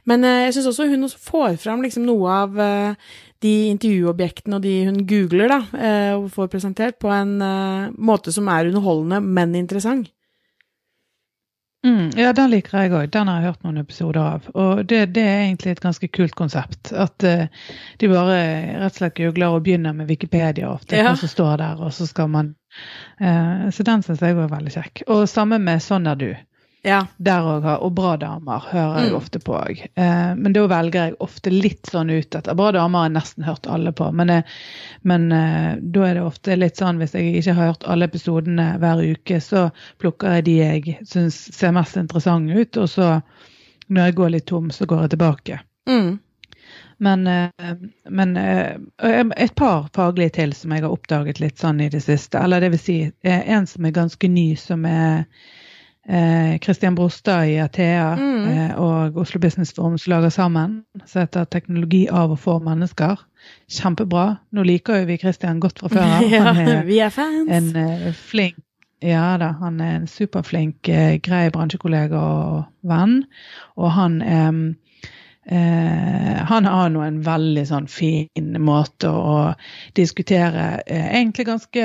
Men 0.08 0.26
uh, 0.26 0.44
jeg 0.44 0.58
syns 0.58 0.68
også 0.72 0.90
hun 0.90 1.08
får 1.08 1.56
fram 1.62 1.84
liksom 1.84 2.04
noe 2.08 2.36
av 2.44 2.60
uh, 2.60 3.16
de 3.44 3.54
intervjuobjektene 3.70 4.58
og 4.58 4.64
de 4.66 4.74
hun 4.88 5.02
googler, 5.06 5.52
da, 5.52 5.58
eh, 5.78 6.14
og 6.16 6.24
får 6.34 6.48
presentert 6.50 6.96
på 6.98 7.06
en 7.14 7.36
måte 7.94 8.32
som 8.34 8.48
er 8.50 8.66
underholdende, 8.66 9.20
men 9.22 9.54
interessant. 9.54 10.08
Mm, 11.86 12.10
ja, 12.18 12.32
den 12.34 12.50
liker 12.50 12.80
jeg 12.82 12.90
òg. 12.92 13.10
Den 13.14 13.28
har 13.30 13.38
jeg 13.38 13.52
hørt 13.52 13.62
noen 13.66 13.78
episoder 13.78 14.18
av. 14.20 14.46
Og 14.58 14.80
det, 14.90 15.04
det 15.14 15.22
er 15.22 15.44
egentlig 15.44 15.76
et 15.76 15.82
ganske 15.84 16.08
kult 16.10 16.34
konsept. 16.38 16.90
At 16.90 17.22
uh, 17.22 17.44
de 18.02 18.10
bare 18.10 18.38
rett 18.82 18.90
og 18.90 18.98
slett 18.98 19.16
googler 19.20 19.54
og 19.54 19.62
begynner 19.68 19.94
med 19.94 20.10
Wikipedia 20.10 20.72
ofte, 20.72 20.98
Ja. 20.98 21.06
hva 21.12 21.20
som 21.20 21.30
står 21.30 21.56
der, 21.62 21.84
og 21.86 21.94
så 21.94 22.08
skal 22.10 22.28
man 22.34 22.54
uh, 23.22 23.68
Så 23.70 23.86
den 23.86 24.02
syns 24.02 24.24
jeg 24.26 24.36
var 24.36 24.50
veldig 24.50 24.74
kjekk. 24.74 25.04
Og 25.06 25.28
samme 25.30 25.60
med 25.62 25.84
Sånn 25.84 26.10
er 26.10 26.18
du. 26.18 26.28
Ja. 26.88 27.02
Der 27.20 27.44
òg 27.44 27.66
har 27.68 27.82
Og 27.84 27.92
Bra 27.98 28.14
damer 28.16 28.62
hører 28.70 29.02
jeg 29.02 29.10
Mm. 29.12 29.16
ofte 29.18 29.40
på 29.44 29.56
òg. 29.58 29.80
Eh, 29.94 30.34
men 30.38 30.54
da 30.56 30.66
velger 30.70 31.08
jeg 31.10 31.16
ofte 31.20 31.50
litt 31.52 31.90
sånn 31.90 32.10
ut 32.10 32.34
etter. 32.34 32.54
Bra 32.56 32.70
damer 32.72 33.02
har 33.02 33.08
jeg 33.10 33.16
nesten 33.18 33.44
hørt 33.44 33.66
alle 33.68 33.92
på, 33.92 34.08
men, 34.12 34.30
eh, 34.30 34.42
men 35.04 35.30
eh, 35.32 35.76
da 35.80 36.06
er 36.08 36.14
det 36.14 36.22
ofte 36.24 36.56
litt 36.56 36.80
sånn 36.80 36.98
hvis 37.02 37.12
jeg 37.18 37.34
ikke 37.42 37.54
har 37.58 37.72
hørt 37.72 37.84
alle 37.84 38.08
episodene 38.08 38.70
hver 38.80 39.02
uke, 39.04 39.40
så 39.44 39.68
plukker 40.00 40.38
jeg 40.38 40.44
de 40.48 40.56
jeg 40.58 40.98
syns 41.04 41.36
ser 41.54 41.72
mest 41.76 41.96
interessante 42.00 42.56
ut, 42.56 42.76
og 42.80 42.88
så 42.88 43.10
når 43.90 44.04
jeg 44.08 44.14
går 44.14 44.30
litt 44.30 44.46
tom, 44.46 44.70
så 44.70 44.86
går 44.86 45.04
jeg 45.06 45.10
tilbake. 45.16 45.60
Mm. 45.88 46.18
Men, 47.00 47.26
eh, 47.26 47.74
men 48.10 48.36
eh, 48.36 48.76
et 49.36 49.54
par 49.54 49.88
faglige 49.94 50.34
til 50.40 50.52
som 50.52 50.72
jeg 50.74 50.82
har 50.82 50.90
oppdaget 50.90 51.40
litt 51.40 51.58
sånn 51.60 51.80
i 51.80 51.88
det 51.88 52.02
siste. 52.02 52.38
Eller 52.42 52.60
det 52.60 52.72
vil 52.74 52.82
si 52.82 52.98
eh, 53.22 53.42
en 53.54 53.66
som 53.66 53.84
er 53.86 53.94
ganske 53.94 54.28
ny, 54.28 54.54
som 54.56 54.84
er 54.84 55.24
eh, 56.08 56.58
Christian 56.58 56.94
Brostad 56.94 57.46
i 57.48 57.56
Athea 57.60 58.14
Mm. 58.16 58.48
eh, 58.48 58.74
og 58.78 59.16
Oslo 59.16 59.40
Business 59.40 59.72
Forum 59.76 59.98
som 59.98 60.10
lager 60.10 60.28
sammen. 60.28 60.82
Som 61.06 61.20
heter 61.20 61.44
'Teknologi 61.44 62.06
av 62.10 62.30
og 62.30 62.38
for 62.38 62.58
mennesker'. 62.60 63.16
Kjempebra. 63.70 64.36
Nå 64.52 64.62
liker 64.62 64.96
jo 65.00 65.04
vi 65.06 65.16
Kristian 65.16 65.60
godt 65.60 65.78
fra 65.78 65.88
før 65.88 66.00
av. 66.02 66.22
ja, 66.32 66.52
Han 66.52 66.86
vi 66.86 66.98
er 66.98 67.08
fans. 67.10 67.50
en 67.50 67.76
eh, 67.76 68.12
flink 68.12 68.54
Ja 69.02 69.36
da, 69.38 69.52
han 69.60 69.80
er 69.80 69.96
en 69.96 70.06
superflink, 70.06 70.88
eh, 70.88 71.18
grei 71.22 71.50
bransjekollega 71.50 72.18
og 72.18 72.64
venn. 72.82 73.24
Og 73.76 73.90
han 73.92 74.22
er 74.22 74.74
eh, 75.50 76.44
Han 76.44 76.64
har 76.64 76.88
nå 76.88 77.02
en 77.02 77.20
veldig 77.24 77.66
sånn 77.68 77.86
fin 77.88 78.56
måte 78.60 79.08
å 79.08 79.54
diskutere 79.96 80.82
eh, 80.86 81.06
egentlig 81.20 81.46
ganske 81.46 81.84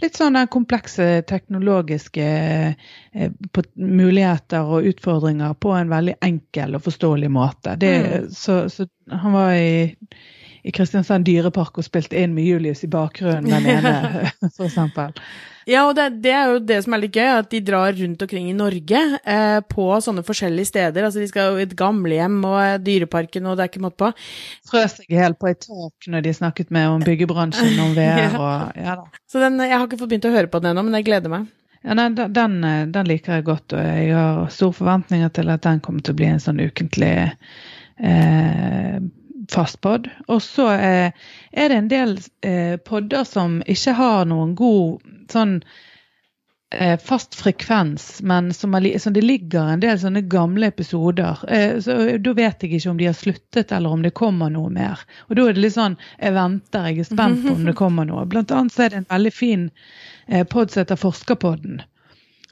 Litt 0.00 0.16
sånne 0.16 0.46
komplekse 0.50 1.22
teknologiske 1.28 2.28
eh, 3.12 3.32
muligheter 3.76 4.64
og 4.64 4.88
utfordringer 4.88 5.54
på 5.60 5.74
en 5.76 5.92
veldig 5.92 6.16
enkel 6.24 6.78
og 6.78 6.86
forståelig 6.86 7.30
måte. 7.30 7.76
Det, 7.78 7.92
så, 8.34 8.64
så 8.72 8.88
han 9.12 9.36
var 9.36 9.52
i 9.58 9.74
i 10.62 10.70
Kristiansand 10.70 11.26
dyrepark 11.26 11.78
og 11.80 11.86
spilte 11.86 12.18
inn 12.22 12.36
med 12.36 12.46
Julius 12.46 12.84
i 12.86 12.90
bakgrunnen 12.90 13.50
den 13.50 13.66
ene, 13.66 14.30
for 14.56 14.68
eksempel. 14.68 15.14
Ja, 15.68 15.84
og 15.86 15.94
det, 15.98 16.08
det 16.24 16.32
er 16.34 16.50
jo 16.50 16.60
det 16.66 16.78
som 16.84 16.96
er 16.96 17.02
litt 17.04 17.16
gøy, 17.16 17.28
at 17.38 17.50
de 17.52 17.60
drar 17.64 17.94
rundt 17.94 18.24
omkring 18.24 18.48
i 18.50 18.56
Norge 18.56 19.02
eh, 19.22 19.58
på 19.70 19.86
sånne 20.02 20.24
forskjellige 20.26 20.72
steder. 20.72 21.06
Altså, 21.06 21.22
de 21.22 21.30
skal 21.30 21.52
jo 21.52 21.62
i 21.62 21.66
et 21.66 21.76
gamlehjem 21.78 22.40
og 22.48 22.58
eh, 22.58 22.76
Dyreparken, 22.82 23.46
og 23.46 23.56
det 23.56 23.66
er 23.66 23.72
ikke 23.72 23.84
måte 23.84 24.00
på. 24.02 24.10
Frøs 24.70 24.98
seg 24.98 25.18
helt 25.22 25.38
på 25.38 25.52
et 25.52 25.62
tak 25.62 26.10
når 26.12 26.26
de 26.26 26.36
snakket 26.36 26.74
med 26.74 26.90
om 26.90 27.06
byggebransjen 27.06 27.78
om 27.84 27.96
VR 27.98 28.38
og 28.42 28.78
ja 28.82 28.98
da. 28.98 29.08
Så 29.30 29.42
den, 29.42 29.60
jeg 29.62 29.76
har 29.76 29.86
ikke 29.86 30.00
fått 30.02 30.12
begynt 30.14 30.30
å 30.30 30.34
høre 30.34 30.50
på 30.50 30.62
den 30.62 30.72
ennå, 30.72 30.86
men 30.88 30.98
jeg 30.98 31.08
gleder 31.10 31.32
meg. 31.32 31.50
Ja, 31.82 31.96
nei, 31.98 32.08
den, 32.14 32.60
den, 32.94 33.08
liker 33.10 33.40
jeg 33.40 33.46
godt, 33.48 33.74
og 33.74 33.82
jeg 33.82 34.12
har 34.14 34.44
store 34.54 34.76
forventninger 34.76 35.32
til 35.34 35.50
at 35.50 35.64
den 35.66 35.80
kommer 35.82 36.04
til 36.04 36.14
å 36.14 36.18
bli 36.20 36.28
en 36.30 36.42
sånn 36.42 36.62
ukentlig 36.62 37.14
eh, 37.98 38.98
fastpod. 39.50 40.06
Og 40.30 40.42
så 40.44 40.68
eh, 40.76 41.24
er 41.50 41.72
det 41.72 41.78
en 41.80 41.90
del 41.90 42.14
eh, 42.46 42.76
podder 42.86 43.26
som 43.28 43.60
ikke 43.66 43.96
har 43.98 44.30
noen 44.30 44.54
god 44.58 45.02
sånn 45.32 45.56
eh, 46.72 46.94
fast 47.00 47.34
frekvens, 47.36 48.22
men 48.22 48.52
som, 48.56 48.74
er, 48.74 48.80
li- 48.86 48.94
det 48.96 49.22
ligger 49.24 49.72
en 49.74 49.82
del 49.82 49.98
sånne 50.00 50.22
gamle 50.32 50.70
episoder. 50.72 51.42
Eh, 51.48 51.78
så 51.84 51.96
Da 52.22 52.32
vet 52.38 52.62
jeg 52.64 52.72
ikke 52.78 52.90
om 52.94 52.96
de 53.00 53.10
har 53.10 53.18
sluttet, 53.18 53.72
eller 53.76 53.92
om 53.92 54.02
det 54.02 54.14
kommer 54.16 54.50
noe 54.50 54.70
mer. 54.72 55.00
Og 55.28 55.36
da 55.36 55.48
er 55.48 55.52
det 55.56 55.64
litt 55.66 55.76
sånn 55.76 55.98
Jeg 56.20 56.32
venter, 56.36 56.86
jeg 56.88 56.98
er 57.04 57.10
spent 57.10 57.42
på 57.46 57.54
om 57.56 57.64
det 57.68 57.74
kommer 57.76 58.08
noe. 58.08 58.24
Blant 58.26 58.50
annet 58.52 58.72
så 58.72 58.84
er 58.86 58.90
det 58.94 59.02
en 59.02 59.10
veldig 59.12 59.32
fin 59.36 59.70
eh, 60.28 60.44
pod 60.44 60.70
som 60.70 60.80
heter 60.84 60.96
Forskerpodden. 60.96 61.82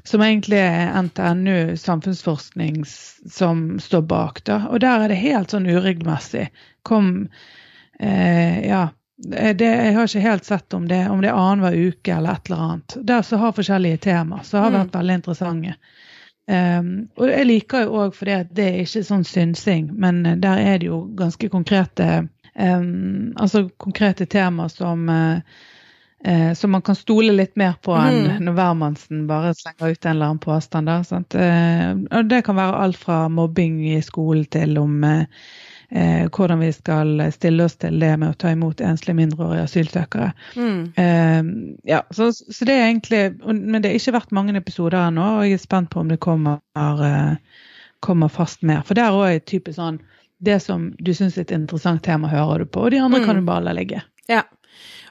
Som 0.04 0.22
egentlig 0.24 0.56
er 0.56 0.94
NTNU 1.02 1.76
samfunnsforskning 1.76 2.84
som 2.88 3.78
står 3.80 4.02
bak. 4.08 4.44
da, 4.44 4.62
Og 4.70 4.80
der 4.80 5.02
er 5.04 5.08
det 5.12 5.18
helt 5.20 5.50
sånn 5.52 5.66
uregelmessig. 5.68 6.46
Kom 6.82 7.28
eh, 8.00 8.66
Ja. 8.68 8.88
Det, 9.22 9.52
det- 9.58 9.66
jeg 9.84 9.94
har 9.94 10.06
ikke 10.08 10.20
helt 10.24 10.44
sett 10.48 10.74
om 10.74 10.88
det, 10.88 11.00
om 11.10 11.20
det 11.20 11.28
er 11.28 11.36
annenhver 11.36 11.74
uke 11.76 12.12
eller 12.16 12.32
et 12.38 12.48
eller 12.50 12.62
annet. 12.66 12.96
Der 13.06 13.22
som 13.22 13.40
har 13.40 13.52
forskjellige 13.52 13.96
tema, 14.06 14.42
som 14.44 14.62
har 14.64 14.70
vært 14.78 14.94
veldig 14.96 15.14
interessante. 15.20 15.74
Um, 16.50 17.08
og 17.16 17.28
jeg 17.28 17.46
liker 17.46 17.84
jo 17.84 17.98
òg 18.00 18.14
fordi 18.16 18.38
det 18.56 18.64
er 18.66 18.78
ikke 18.82 19.04
sånn 19.06 19.24
synsing, 19.24 19.90
men 19.94 20.24
eh, 20.26 20.36
der 20.40 20.58
er 20.58 20.78
det 20.82 20.86
jo 20.88 21.02
ganske 21.14 21.48
konkrete 21.52 22.06
um, 22.58 23.32
Altså 23.38 23.68
konkrete 23.78 24.26
tema 24.26 24.66
som 24.68 25.04
uh, 25.08 25.38
eh, 26.24 26.52
som 26.54 26.70
man 26.74 26.82
kan 26.82 26.96
stole 26.98 27.32
litt 27.32 27.54
mer 27.56 27.76
på 27.82 27.94
enn 27.94 28.24
Mhm. 28.26 28.42
når 28.48 28.52
hvermannsen 28.58 29.26
bare 29.28 29.54
slenger 29.54 29.92
ut 29.92 30.04
en 30.06 30.10
eller 30.16 30.26
annen 30.26 30.38
påstand. 30.42 30.90
Sant? 31.06 31.34
Eh, 31.34 31.92
og 32.18 32.28
det 32.28 32.42
kan 32.44 32.56
være 32.56 32.82
alt 32.82 32.96
fra 32.96 33.28
mobbing 33.28 33.84
i 33.94 34.00
skolen 34.02 34.44
til 34.50 34.78
om 34.78 35.04
eh, 35.04 35.24
eh, 35.90 36.28
hvordan 36.28 36.60
vi 36.60 36.72
skal 36.72 37.32
stille 37.34 37.64
oss 37.64 37.76
til 37.76 37.98
det 38.00 38.12
med 38.18 38.30
å 38.30 38.38
ta 38.38 38.50
imot 38.54 38.80
enslige 38.80 39.16
mindreårige 39.18 39.66
asylsøkere. 39.68 40.30
Mm. 40.56 40.92
Eh, 40.96 41.42
ja, 41.90 42.02
så, 42.10 42.30
så 42.32 42.64
det 42.68 42.76
er 42.76 42.86
egentlig 42.88 43.22
Men 43.46 43.82
det 43.82 43.90
har 43.90 43.98
ikke 43.98 44.16
vært 44.18 44.32
mange 44.32 44.56
episoder 44.56 44.98
ennå, 45.08 45.26
og 45.38 45.44
jeg 45.46 45.58
er 45.58 45.64
spent 45.64 45.90
på 45.90 46.00
om 46.00 46.08
det 46.08 46.20
kommer, 46.20 46.60
eh, 46.76 47.34
kommer 48.00 48.28
fast 48.32 48.62
mer. 48.62 48.82
For 48.86 48.94
der 48.94 49.12
òg 49.12 49.26
er 49.34 49.44
typisk 49.44 49.76
sånn 49.78 50.00
Det 50.40 50.56
som 50.62 50.94
du 50.98 51.12
syns 51.12 51.36
er 51.36 51.42
et 51.42 51.50
interessant 51.52 52.02
tema, 52.02 52.28
hører 52.32 52.62
du 52.64 52.70
på, 52.72 52.86
og 52.86 52.90
de 52.94 52.98
andre 52.98 53.20
Mm. 53.20 53.26
kan 53.26 53.36
du 53.36 53.42
bare 53.44 53.64
la 53.64 53.72
ligge. 53.76 54.00
Ja. 54.28 54.42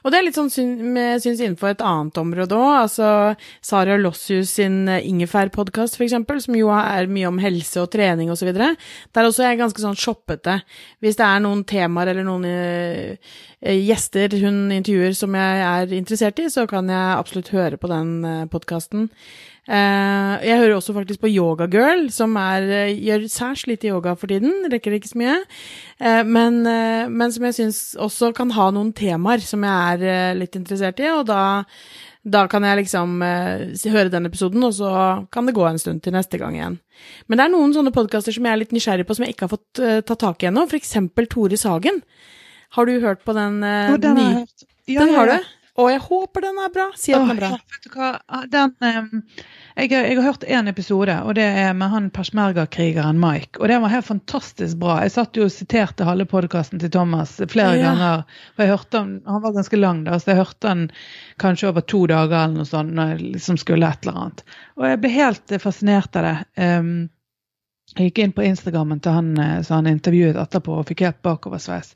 Og 0.04 0.12
det 0.12 0.20
er 0.20 0.26
litt 0.26 0.38
sånn 0.38 0.50
jeg 0.50 1.22
syns 1.24 1.42
innenfor 1.42 1.74
et 1.74 1.84
annet 1.84 2.20
område 2.20 2.56
òg. 2.56 2.74
Altså 2.86 3.10
Sara 3.64 3.98
Lossius 4.00 4.56
sin 4.58 4.82
ingefærpodkast, 4.88 5.30
Ingefær-podkast, 5.30 5.96
for 5.96 6.06
eksempel, 6.06 6.40
som 6.42 6.56
jo 6.56 6.70
er 6.72 7.08
mye 7.10 7.28
om 7.28 7.38
helse 7.40 7.80
og 7.82 7.90
trening 7.92 8.30
osv. 8.32 8.50
Der 8.52 9.26
også 9.26 9.44
er 9.44 9.52
jeg 9.52 9.60
ganske 9.60 9.82
sånn 9.82 9.98
shoppete. 9.98 10.60
Hvis 11.00 11.18
det 11.18 11.26
er 11.26 11.42
noen 11.44 11.64
temaer 11.64 12.12
eller 12.12 12.26
noen 12.26 12.46
eh, 12.48 13.16
eh, 13.60 13.80
gjester 13.86 14.32
hun 14.42 14.70
intervjuer 14.72 15.14
som 15.16 15.34
jeg 15.34 15.62
er 15.66 15.94
interessert 15.96 16.40
i, 16.40 16.48
så 16.50 16.66
kan 16.70 16.88
jeg 16.90 17.18
absolutt 17.18 17.52
høre 17.54 17.80
på 17.80 17.90
den 17.90 18.20
uh, 18.24 18.46
podkasten. 18.50 19.08
Jeg 19.70 20.58
hører 20.58 20.74
også 20.74 20.94
faktisk 20.96 21.20
på 21.22 21.30
Yoga 21.30 21.68
Girl, 21.70 22.08
som 22.10 22.34
er, 22.40 22.64
eh, 22.74 22.96
gjør 23.06 23.26
særs 23.30 23.66
lite 23.70 23.86
yoga 23.92 24.16
for 24.18 24.26
tiden. 24.26 24.66
Rekker 24.72 24.96
ikke 24.96 25.12
så 25.12 25.20
mye. 25.20 25.36
Eh, 26.00 26.22
men, 26.24 26.66
eh, 26.66 27.06
men 27.08 27.30
som 27.30 27.44
jeg 27.44 27.54
syns 27.54 27.94
også 27.94 28.34
kan 28.34 28.50
ha 28.50 28.70
noen 28.70 28.92
temaer 28.92 29.38
som 29.40 29.62
jeg 29.62 29.70
er 29.70 30.02
eh, 30.02 30.38
litt 30.40 30.56
interessert 30.58 30.98
i, 30.98 31.06
og 31.14 31.26
da, 31.30 31.64
da 32.26 32.46
kan 32.50 32.66
jeg 32.66 32.82
liksom 32.82 33.22
eh, 33.22 33.92
høre 33.92 34.10
den 34.10 34.26
episoden, 34.26 34.64
og 34.64 34.74
så 34.74 34.90
kan 35.30 35.46
det 35.46 35.54
gå 35.54 35.66
en 35.68 35.78
stund 35.78 36.02
til 36.02 36.16
neste 36.18 36.40
gang 36.40 36.58
igjen. 36.58 36.80
Men 37.28 37.38
det 37.38 37.46
er 37.46 37.54
noen 37.54 37.76
sånne 37.76 37.94
podkaster 37.94 38.34
som 38.34 38.44
jeg 38.44 38.52
er 38.52 38.62
litt 38.64 38.74
nysgjerrig 38.74 39.06
på, 39.06 39.14
som 39.14 39.24
jeg 39.24 39.36
ikke 39.36 39.46
har 39.46 39.54
fått 39.54 40.04
ta 40.06 40.18
tak 40.18 40.42
i 40.42 40.50
ennå. 40.50 40.66
For 40.66 40.80
eksempel 40.80 41.30
Tore 41.30 41.56
Sagen. 41.56 42.02
Har 42.74 42.86
du 42.86 43.00
hørt 43.02 43.24
på 43.26 43.34
den 43.34 43.62
uh, 43.62 43.96
den 43.98 44.18
hørt. 44.18 44.66
Ja, 44.86 45.04
Den 45.04 45.14
har 45.14 45.26
du? 45.26 45.38
Og 45.78 45.86
jeg 45.92 46.00
håper 46.02 46.42
den 46.44 46.58
er 46.60 46.72
bra. 46.74 46.88
Si 46.98 47.12
at 47.14 47.22
den 47.22 47.30
er 47.36 47.38
bra. 47.38 47.50
vet 47.54 47.84
du 47.86 47.90
hva? 47.94 48.08
Den, 48.50 48.72
ehm, 48.84 49.22
jeg, 49.78 49.92
jeg 49.94 50.16
har 50.18 50.24
hørt 50.26 50.42
én 50.44 50.68
episode, 50.68 51.14
og 51.22 51.34
det 51.38 51.44
er 51.46 51.70
med 51.78 51.92
han 51.92 52.08
persmerga-krigeren 52.10 53.20
Mike. 53.22 53.60
Og 53.62 53.68
det 53.70 53.78
var 53.80 53.92
helt 53.94 54.08
fantastisk 54.08 54.80
bra. 54.82 54.98
Jeg 55.04 55.14
satt 55.14 55.38
jo 55.38 55.46
og 55.46 55.52
siterte 55.54 56.04
halve 56.08 56.26
podkasten 56.28 56.82
til 56.82 56.90
Thomas 56.90 57.36
flere 57.48 57.78
Ja. 57.78 57.86
ganger. 57.92 58.24
For 58.56 58.66
jeg 58.66 58.74
hørte 58.74 58.98
han, 59.04 59.14
han 59.30 59.42
var 59.46 59.54
ganske 59.56 59.80
lang, 59.80 60.02
da, 60.04 60.18
så 60.18 60.32
jeg 60.34 60.40
hørte 60.42 60.68
han 60.74 60.82
kanskje 61.40 61.70
over 61.70 61.80
to 61.86 62.02
dager 62.10 62.36
eller 62.44 62.58
noe 62.60 62.68
sånt 62.68 62.92
når 62.98 63.14
jeg 63.14 63.30
liksom 63.38 63.56
skulle 63.62 63.88
et 63.88 64.04
eller 64.04 64.20
annet. 64.24 64.44
Og 64.76 64.84
jeg 64.90 65.00
ble 65.06 65.14
helt 65.14 65.52
eh, 65.56 65.62
fascinert 65.62 66.16
av 66.20 66.26
det. 66.28 66.36
Um, 66.60 66.92
jeg 67.96 68.10
gikk 68.10 68.20
inn 68.22 68.32
på 68.36 68.44
Instagrammen 68.46 69.00
til 69.02 69.16
han 69.16 69.32
eh, 69.38 69.56
som 69.66 69.80
han 69.80 69.88
intervjuet 69.94 70.36
etterpå, 70.38 70.76
og 70.78 70.86
fikk 70.90 71.06
helt 71.08 71.22
bakoversveis. 71.26 71.94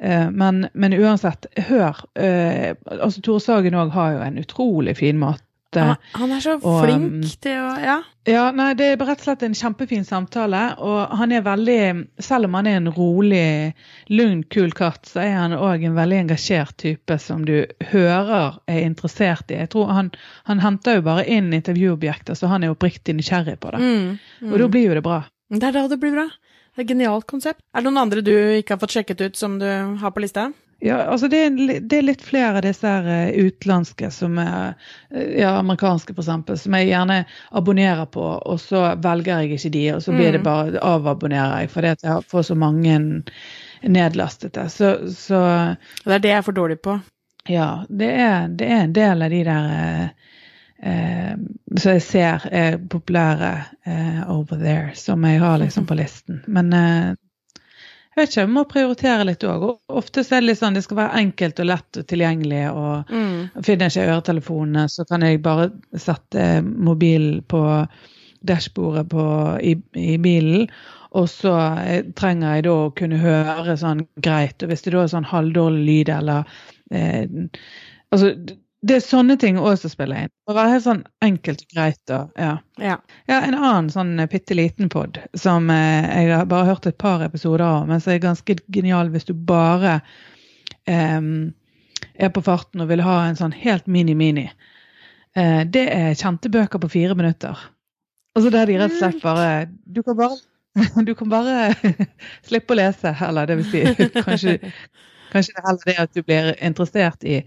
Eh, 0.00 0.30
Men, 0.30 0.68
men 0.72 0.92
uansett, 0.96 1.46
hør. 1.68 2.04
eh, 2.16 2.74
altså 2.84 3.20
Tore 3.20 3.40
Sagen 3.40 3.74
òg 3.76 3.90
har 3.92 4.12
jo 4.16 4.24
en 4.24 4.38
utrolig 4.40 4.96
fin 4.96 5.18
måte. 5.20 5.46
Han, 5.70 6.32
er 6.34 6.40
så 6.42 6.56
og, 6.56 6.80
flink 6.82 7.04
um, 7.12 7.20
til 7.38 7.60
å 7.60 7.74
Ja. 7.78 8.00
Ja, 8.26 8.50
nei, 8.50 8.74
Det 8.74 8.86
er 8.90 8.96
rett 8.98 9.20
og 9.20 9.24
slett 9.24 9.44
en 9.46 9.54
kjempefin 9.54 10.02
samtale. 10.04 10.74
Og 10.82 11.14
han 11.16 11.30
er 11.32 11.44
veldig 11.46 12.08
Selv 12.18 12.48
om 12.48 12.54
han 12.58 12.66
er 12.66 12.80
en 12.80 12.90
rolig, 12.90 13.74
lugn, 14.08 14.42
kul 14.50 14.72
katt, 14.72 15.06
så 15.06 15.22
er 15.22 15.36
han 15.36 15.54
òg 15.54 15.84
en 15.86 15.94
veldig 15.94 16.18
engasjert 16.24 16.74
type 16.76 17.18
som 17.22 17.44
du 17.46 17.66
hører 17.92 18.58
er 18.66 18.82
interessert 18.82 19.50
i. 19.50 19.60
Jeg 19.62 19.70
tror 19.70 19.92
Han, 19.94 20.10
han 20.44 20.58
henter 20.58 20.98
jo 20.98 21.06
bare 21.06 21.24
inn 21.26 21.52
intervjuobjekter, 21.52 22.34
så 22.34 22.50
han 22.50 22.64
er 22.64 22.74
oppriktig 22.74 23.14
nysgjerrig 23.14 23.60
på 23.60 23.70
det. 23.70 23.80
Mm, 23.80 24.18
mm. 24.42 24.52
Og 24.52 24.58
da 24.58 24.68
blir 24.68 24.88
jo 24.88 24.94
det 24.98 25.06
bra. 25.06 25.22
Det 25.50 25.62
er 25.66 25.72
da 25.72 25.86
det 25.88 26.00
blir 26.02 26.12
bra. 26.18 26.26
Det 26.74 26.82
er 26.82 26.84
et 26.86 26.90
genialt 26.94 27.26
konsept. 27.26 27.60
Er 27.74 27.80
det 27.82 27.90
noen 27.90 27.98
andre 28.04 28.22
du 28.24 28.32
ikke 28.60 28.76
har 28.76 28.80
fått 28.82 28.94
sjekket 28.94 29.20
ut, 29.20 29.36
som 29.36 29.58
du 29.60 29.66
har 30.00 30.10
på 30.14 30.22
lista? 30.22 30.52
Ja, 30.80 30.96
altså 31.12 31.28
det 31.28 31.36
er, 31.44 31.56
det 31.84 31.96
er 31.98 32.04
litt 32.06 32.22
flere 32.24 32.56
av 32.56 32.62
disse 32.64 32.88
her 32.88 33.04
eh, 33.04 33.34
utenlandske, 33.50 34.08
som 34.16 34.38
er, 34.40 34.70
eh, 35.12 35.34
ja, 35.42 35.50
amerikanske 35.60 36.14
f.eks., 36.16 36.62
som 36.62 36.76
jeg 36.78 36.88
gjerne 36.88 37.18
abonnerer 37.60 38.06
på, 38.08 38.22
og 38.22 38.56
så 38.62 38.86
velger 39.04 39.42
jeg 39.42 39.58
ikke 39.58 39.72
de, 39.74 39.82
og 39.98 40.00
så 40.06 40.14
blir 40.16 40.32
det 40.32 40.40
Mm. 40.40 40.46
bare 40.46 40.80
avabonnerer 40.94 41.60
jeg, 41.66 41.70
fordi 41.74 41.92
jeg 42.00 42.24
får 42.32 42.42
så 42.48 42.56
mange 42.56 42.96
nedlastete. 43.82 44.68
Så, 44.72 44.94
så 45.12 45.42
Det 46.04 46.14
er 46.14 46.18
det 46.24 46.32
jeg 46.32 46.38
er 46.38 46.42
for 46.48 46.52
dårlig 46.56 46.80
på. 46.82 47.00
ja, 47.48 47.84
det 47.88 48.08
er, 48.20 48.48
det 48.48 48.66
er 48.70 48.82
en 48.86 48.92
del 48.96 49.22
av 49.22 49.30
de 49.30 49.44
der 49.44 49.70
eh, 49.76 50.08
så 50.80 51.96
jeg 51.96 52.02
ser 52.02 52.46
er 52.56 52.78
populære 52.90 53.50
eh, 53.84 54.20
over 54.32 54.56
there, 54.60 54.94
som 54.96 55.24
jeg 55.28 55.40
har 55.42 55.58
liksom 55.60 55.86
på 55.86 55.96
listen. 55.98 56.40
Men 56.48 56.72
eh, 56.72 57.10
jeg 58.10 58.16
vet 58.16 58.30
ikke, 58.32 58.40
jeg 58.40 58.52
må 58.52 58.62
prioritere 58.68 59.26
litt 59.28 59.44
òg. 59.46 59.66
Ofte 60.00 60.24
er 60.24 60.40
det 60.40 60.48
litt 60.48 60.58
sånn 60.58 60.74
det 60.74 60.82
skal 60.82 60.98
være 60.98 61.20
enkelt 61.20 61.60
og 61.62 61.68
lett 61.70 62.00
og 62.00 62.06
tilgjengelig. 62.10 62.62
og 62.70 63.12
Mm. 63.12 63.62
Finner 63.62 63.86
jeg 63.86 63.92
ikke 63.92 64.14
øretelefonene, 64.14 64.88
så 64.88 65.04
kan 65.08 65.22
jeg 65.22 65.42
bare 65.42 65.70
sette 65.94 66.48
mobilen 66.64 67.42
på 67.42 67.62
dashbordet 68.40 69.08
på, 69.12 69.26
i, 69.62 69.76
i 69.94 70.16
bilen. 70.18 70.66
Og 71.12 71.28
så 71.30 71.54
eh, 71.84 72.02
trenger 72.16 72.56
jeg 72.56 72.66
da 72.66 72.74
å 72.74 72.90
kunne 72.96 73.20
høre 73.22 73.76
sånn 73.78 74.04
greit. 74.22 74.62
Og 74.62 74.72
hvis 74.72 74.82
det 74.86 74.94
da 74.94 75.04
er 75.04 75.14
sånn 75.14 75.30
halvdårlig 75.30 75.86
lyd 75.86 76.12
eller 76.18 76.60
eh, 76.90 77.26
Altså, 78.10 78.32
det 78.80 78.96
er 78.96 79.02
sånne 79.04 79.36
ting 79.40 79.58
òg 79.60 79.74
som 79.76 79.92
spiller 79.92 80.24
inn. 80.24 80.32
Å 80.48 80.56
være 80.56 80.72
helt 80.74 80.86
sånn 80.86 81.02
enkelt 81.24 81.64
og 81.66 81.74
greit 81.74 82.12
og 82.16 82.40
ja. 82.40 82.54
Ja. 82.80 82.96
Ja, 83.28 83.40
en 83.42 83.56
annen 83.58 83.90
sånn 83.92 84.14
eh, 84.18 84.28
bitte 84.30 84.56
liten 84.56 84.88
pod 84.92 85.20
som 85.36 85.68
eh, 85.72 86.08
jeg 86.08 86.32
har 86.32 86.48
bare 86.48 86.70
hørt 86.70 86.88
et 86.88 86.98
par 87.00 87.24
episoder 87.26 87.66
av, 87.66 87.88
men 87.90 88.00
som 88.00 88.14
er 88.14 88.22
ganske 88.24 88.56
genial 88.72 89.12
hvis 89.12 89.28
du 89.28 89.34
bare 89.34 89.98
eh, 90.88 91.20
er 92.20 92.32
på 92.32 92.44
farten 92.44 92.80
og 92.80 92.88
vil 92.92 93.04
ha 93.04 93.18
en 93.26 93.36
sånn 93.38 93.56
helt 93.56 93.84
mini-mini. 93.90 94.48
Eh, 95.36 95.60
det 95.68 95.84
er 95.92 96.16
kjente 96.18 96.52
bøker 96.52 96.80
på 96.80 96.92
fire 96.96 97.16
minutter. 97.18 97.58
Altså 98.36 98.52
der 98.54 98.70
de 98.70 98.78
rett 98.78 98.94
og 98.94 99.00
slett 99.00 99.22
bare 99.24 99.66
Du 99.84 100.02
kan 100.06 100.16
bare, 100.16 100.38
du 101.06 101.14
kan 101.18 101.30
bare 101.32 101.74
slippe 102.48 102.74
å 102.74 102.80
lese, 102.80 103.12
eller 103.28 103.50
det 103.50 103.60
vil 103.60 103.70
si 103.74 104.10
kanskje 104.22 104.56
Kanskje 105.32 105.54
det 105.56 105.62
er 105.62 105.68
heller 105.68 105.90
det 105.90 105.96
at 106.02 106.16
du 106.16 106.22
blir 106.26 106.50
interessert 106.66 107.26
i, 107.26 107.40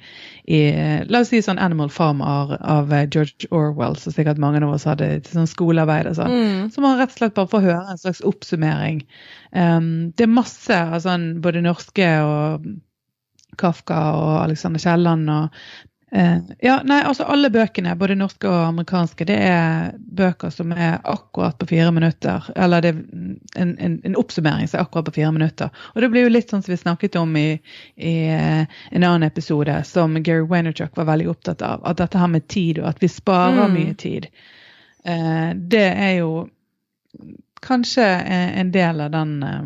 i 0.47 0.61
La 1.09 1.23
oss 1.23 1.31
si 1.33 1.41
sånn 1.43 1.61
Animal 1.61 1.91
Farm 1.93 2.23
av, 2.25 2.55
av 2.59 2.93
George 3.13 3.49
Orwell, 3.51 3.97
som 3.99 4.15
sikkert 4.15 4.41
mange 4.41 4.63
av 4.63 4.73
oss 4.75 4.87
hadde 4.89 5.09
til 5.25 5.39
sånn 5.39 5.49
skolearbeid 5.49 6.11
og 6.11 6.17
sånn. 6.19 6.33
Mm. 6.33 6.71
Så 6.73 6.83
man 6.83 6.97
rett 6.99 7.13
og 7.13 7.19
slett 7.19 7.37
bare 7.37 7.51
får 7.51 7.67
høre 7.67 7.83
en 7.93 8.01
slags 8.01 8.23
oppsummering. 8.27 9.03
Um, 9.51 10.11
det 10.17 10.27
er 10.27 10.35
masse 10.39 10.79
av 10.79 10.99
sånn 11.03 11.29
både 11.43 11.63
norske 11.65 12.09
og 12.25 12.67
Kafka 13.59 13.99
og 14.17 14.35
Alexander 14.43 14.81
Kielland 14.81 15.29
og 15.29 15.43
eh, 15.45 15.73
Ja, 16.61 16.75
nei, 16.85 16.99
altså 17.01 17.25
alle 17.25 17.49
bøkene, 17.49 17.95
både 17.97 18.13
norske 18.19 18.45
og 18.45 18.67
amerikanske, 18.67 19.25
det 19.25 19.37
er 19.47 19.95
bøker 19.97 20.51
som 20.53 20.69
er 20.75 20.99
akkurat 21.09 21.57
på 21.57 21.65
fire 21.71 21.89
minutter. 21.95 22.45
Eller 22.55 22.81
det 22.85 22.91
er 22.91 22.99
en, 23.63 23.71
en, 23.81 23.95
en 24.05 24.17
oppsummering 24.21 24.67
som 24.69 24.77
er 24.77 24.83
akkurat 24.85 25.07
på 25.09 25.15
fire 25.15 25.31
minutter. 25.33 25.71
Og 25.95 26.01
det 26.05 26.11
blir 26.13 26.27
jo 26.27 26.33
litt 26.35 26.53
sånn 26.53 26.61
som 26.61 26.69
vi 26.75 26.77
snakket 26.77 27.17
om 27.17 27.33
i, 27.39 27.47
i 27.97 28.13
eh, 28.29 28.61
en 28.91 29.03
annen 29.07 29.25
episode, 29.25 29.79
som 29.89 30.13
Gary 30.21 30.45
Vaynerchuk 30.51 30.93
var 31.01 31.09
veldig 31.09 31.31
opptatt 31.33 31.65
av. 31.65 31.81
At 31.89 31.97
dette 32.03 32.21
her 32.21 32.29
med 32.35 32.45
tid, 32.47 32.83
og 32.83 32.91
at 32.93 33.01
vi 33.01 33.09
sparer 33.09 33.63
Mm. 33.65 33.73
mye 33.79 33.97
tid. 33.97 34.29
Eh, 35.05 35.49
det 35.57 35.87
er 35.97 36.13
jo 36.19 36.45
kanskje 37.65 38.05
en 38.05 38.71
del 38.71 39.01
av 39.01 39.11
den 39.11 39.43
eh, 39.43 39.61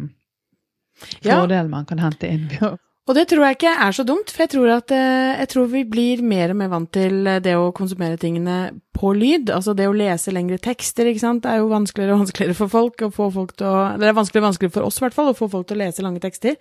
Ja. 1.22 1.42
fordelen 1.42 1.70
man 1.70 1.86
kan 1.86 2.00
hente 2.00 2.28
inn. 2.28 2.48
ved 2.50 2.62
å 2.72 2.78
Og 3.08 3.16
det 3.16 3.30
tror 3.32 3.46
jeg 3.46 3.56
ikke 3.56 3.72
er 3.86 3.96
så 3.96 4.04
dumt, 4.04 4.32
for 4.34 4.44
jeg 4.44 4.52
tror 4.52 4.72
at 4.74 4.92
eh, 4.92 5.38
jeg 5.40 5.50
tror 5.54 5.70
vi 5.72 5.86
blir 5.88 6.24
mer 6.28 6.52
og 6.52 6.60
mer 6.60 6.72
vant 6.74 6.90
til 6.92 7.22
eh, 7.24 7.40
det 7.44 7.54
å 7.56 7.72
konsumere 7.76 8.20
tingene 8.20 8.58
på 8.98 9.14
lyd. 9.16 9.52
Altså 9.54 9.76
det 9.78 9.88
å 9.88 9.96
lese 9.96 10.34
lengre 10.36 10.60
tekster, 10.60 11.08
ikke 11.08 11.24
sant. 11.24 11.46
Det 11.46 11.54
er 11.54 11.62
jo 11.62 11.72
vanskeligere 11.72 12.18
og 12.18 12.26
vanskeligere 12.26 12.58
for 12.60 12.74
folk 12.74 13.06
å 13.08 13.12
få 13.16 13.30
folk 13.32 13.56
til 13.56 13.70
å 13.70 13.76
Det 13.96 14.10
er 14.10 14.18
vanskeligere 14.18 14.44
og 14.44 14.50
vanskeligere 14.50 14.76
for 14.76 14.90
oss, 14.90 15.00
i 15.00 15.06
hvert 15.06 15.16
fall, 15.16 15.32
å 15.32 15.40
få 15.40 15.48
folk 15.56 15.70
til 15.70 15.80
å 15.80 15.84
lese 15.86 16.04
lange 16.04 16.24
tekster. 16.24 16.60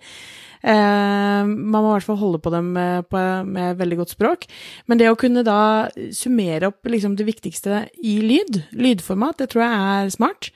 Eh, 0.63 1.43
man 1.43 1.83
må 1.83 1.85
i 1.89 1.95
hvert 1.97 2.07
fall 2.07 2.21
holde 2.23 2.39
på 2.43 2.55
dem 2.55 2.71
med, 2.79 3.11
på, 3.11 3.27
med 3.43 3.79
veldig 3.83 4.01
godt 4.05 4.15
språk. 4.15 4.47
Men 4.87 5.03
det 5.03 5.11
å 5.11 5.19
kunne 5.19 5.43
da 5.47 5.59
summere 6.15 6.71
opp 6.71 6.87
liksom 6.87 7.19
det 7.19 7.27
viktigste 7.27 7.89
i 7.99 8.19
lyd, 8.23 8.63
lydformat, 8.71 9.41
det 9.43 9.51
tror 9.51 9.67
jeg 9.67 9.81
er 9.83 10.15
smart. 10.15 10.53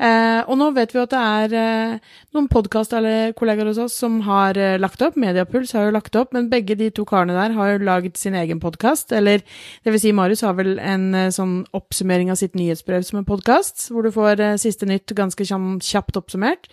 Eh, 0.00 0.40
og 0.48 0.56
nå 0.56 0.70
vet 0.72 0.94
vi 0.94 1.00
at 1.02 1.12
det 1.12 1.20
er 1.20 1.54
eh, 1.60 2.12
noen 2.32 2.46
podkast- 2.48 2.94
eller 2.96 3.34
kollegaer 3.36 3.68
hos 3.68 3.80
oss 3.84 3.98
som 4.00 4.16
har 4.24 4.56
eh, 4.56 4.78
lagt 4.80 5.02
opp. 5.04 5.18
Mediapuls 5.20 5.74
har 5.76 5.88
jo 5.88 5.96
lagt 5.96 6.16
opp, 6.16 6.32
men 6.32 6.48
begge 6.52 6.78
de 6.80 6.88
to 6.96 7.04
karene 7.08 7.36
der 7.36 7.52
har 7.56 7.74
jo 7.74 7.82
laget 7.84 8.16
sin 8.16 8.38
egen 8.38 8.62
podkast. 8.62 9.12
Eller 9.12 9.44
det 9.84 9.92
vil 9.92 10.00
si, 10.00 10.14
Marius 10.16 10.44
har 10.46 10.56
vel 10.56 10.78
en 10.80 11.10
eh, 11.12 11.28
sånn 11.36 11.60
oppsummering 11.76 12.32
av 12.32 12.40
sitt 12.40 12.56
nyhetsbrev 12.56 13.04
som 13.04 13.20
en 13.20 13.28
podkast, 13.28 13.90
hvor 13.92 14.08
du 14.08 14.12
får 14.14 14.40
eh, 14.40 14.56
siste 14.62 14.88
nytt 14.88 15.12
ganske 15.18 15.44
kjapt, 15.44 16.16
oppsummert. 16.16 16.70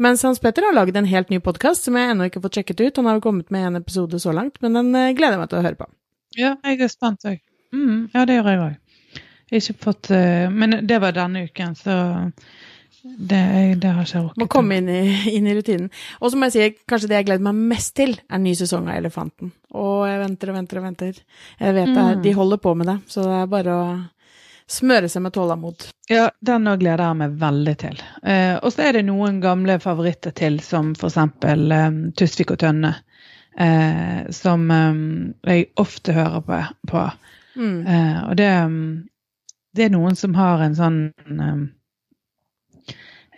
Mens 0.00 0.24
Hans 0.24 0.40
Petter 0.40 0.64
har 0.64 0.72
laget 0.74 0.96
en 0.96 1.10
helt 1.10 1.28
ny 1.28 1.42
podkast 1.44 1.84
som 1.84 1.96
jeg 2.00 2.14
ennå 2.14 2.26
ikke 2.26 2.40
har 2.40 2.48
fått 2.48 2.56
sjekket 2.62 2.80
ut. 2.80 2.96
Han 3.02 3.10
har 3.10 3.20
jo 3.20 3.26
kommet 3.28 3.52
med 3.52 3.68
en 3.68 3.82
episode 3.82 4.16
så 4.22 4.32
langt, 4.32 4.56
men 4.64 4.80
den 4.80 4.94
eh, 4.96 5.12
gleder 5.12 5.36
jeg 5.36 5.44
meg 5.44 5.52
til 5.52 5.60
å 5.60 5.66
høre 5.68 5.82
på. 5.84 5.92
Ja, 6.40 6.56
jeg 6.64 6.80
er 6.80 6.88
spent 6.88 7.28
jeg. 7.28 7.42
Mm, 7.76 8.08
ja, 8.14 8.24
det 8.24 8.40
gjør 8.40 8.48
jeg 8.48 8.64
òg. 8.64 8.78
Ikke 9.52 9.74
fått 9.84 10.10
eh, 10.16 10.48
Men 10.50 10.78
det 10.88 10.98
var 11.02 11.12
denne 11.16 11.44
uken, 11.48 11.74
så 11.76 11.96
det, 13.02 13.40
det 13.82 13.90
har 13.90 14.04
ikke 14.06 14.14
jeg 14.18 14.24
rukket. 14.28 14.38
Må 14.38 14.46
komme 14.50 14.76
inn 14.78 14.88
i, 14.88 15.00
inn 15.36 15.46
i 15.50 15.54
rutinen. 15.58 15.88
Og 16.22 16.30
så 16.30 16.38
må 16.38 16.46
jeg 16.48 16.54
si, 16.54 16.84
kanskje 16.88 17.10
det 17.10 17.16
jeg 17.18 17.26
gleder 17.28 17.44
meg 17.48 17.58
mest 17.74 17.96
til, 17.98 18.14
er 18.30 18.38
ny 18.40 18.52
sesong 18.58 18.86
av 18.88 19.00
Elefanten. 19.00 19.50
Og 19.74 20.04
jeg 20.06 20.20
venter 20.22 20.52
og 20.52 20.58
venter 20.60 20.78
og 20.80 20.86
venter. 20.86 21.18
Jeg 21.58 21.74
vet 21.78 21.90
det, 21.90 22.04
Mm. 22.12 22.22
de 22.22 22.32
holder 22.38 22.60
på 22.62 22.74
med 22.78 22.86
det, 22.92 22.98
så 23.10 23.24
det 23.26 23.38
er 23.42 23.50
bare 23.50 23.74
å 23.74 23.86
smøre 24.72 25.08
seg 25.10 25.22
med 25.26 25.34
tålmodighet. 25.34 25.90
Ja, 26.12 26.28
den 26.40 26.68
òg 26.70 26.78
gleder 26.80 27.08
jeg 27.10 27.18
meg 27.24 27.34
veldig 27.42 27.74
til. 27.82 27.98
Eh, 28.22 28.54
og 28.62 28.70
så 28.72 28.86
er 28.86 28.92
det 28.92 29.04
noen 29.08 29.40
gamle 29.42 29.78
favoritter 29.82 30.30
til, 30.38 30.60
som 30.64 30.92
eksempel 30.94 31.72
eh, 31.72 31.90
Tusvik 32.16 32.54
og 32.54 32.60
Tønne. 32.62 32.94
Eh, 33.58 34.30
som 34.32 34.70
eh, 34.70 35.02
jeg 35.50 35.66
ofte 35.76 36.14
hører 36.16 36.40
på. 36.46 36.60
på. 36.88 37.02
Mm. 37.58 37.86
Eh, 37.86 38.20
og 38.30 38.36
det, 38.38 38.52
det 39.72 39.86
er 39.86 39.94
noen 39.94 40.16
som 40.18 40.34
har 40.36 40.62
en 40.64 40.74
sånn 40.76 40.98
eh, 41.26 41.62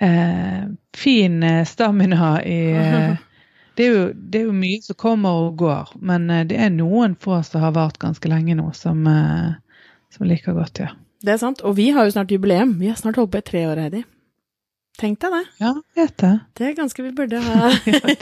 eh, 0.07 0.65
fin 0.97 1.43
eh, 1.43 1.63
stamina 1.69 2.37
i 2.43 2.59
eh, 2.73 3.15
det, 3.75 3.87
er 3.87 3.93
jo, 3.93 4.03
det 4.15 4.41
er 4.41 4.49
jo 4.49 4.57
mye 4.57 4.83
som 4.83 4.99
kommer 4.99 5.47
og 5.47 5.57
går, 5.63 5.95
men 5.99 6.29
det 6.51 6.59
er 6.59 6.71
noen 6.75 7.17
få 7.19 7.41
som 7.47 7.63
har 7.65 7.75
vart 7.75 7.99
ganske 8.03 8.31
lenge 8.31 8.55
nå, 8.55 8.69
som, 8.79 9.03
som 10.15 10.29
liker 10.31 10.55
godt, 10.55 10.79
ja. 10.85 10.93
Det 11.25 11.33
er 11.33 11.41
sant. 11.41 11.63
Og 11.65 11.75
vi 11.75 11.89
har 11.97 12.05
jo 12.07 12.13
snart 12.13 12.31
jubileum. 12.31 12.77
Vi 12.79 12.91
har 12.91 12.99
snart 13.01 13.17
holdt 13.17 13.33
på 13.33 13.41
i 13.41 13.47
tre 13.49 13.65
år, 13.67 13.81
Heidi. 13.81 14.03
Tenk 15.01 15.19
deg 15.25 15.33
det. 15.35 15.43
Ja, 15.59 15.73
vet 15.97 16.15
det. 16.21 16.33
Det 16.55 16.67
er 16.69 16.77
ganske 16.77 17.03
vi 17.03 17.11
burde 17.17 17.41
ha. 17.43 17.71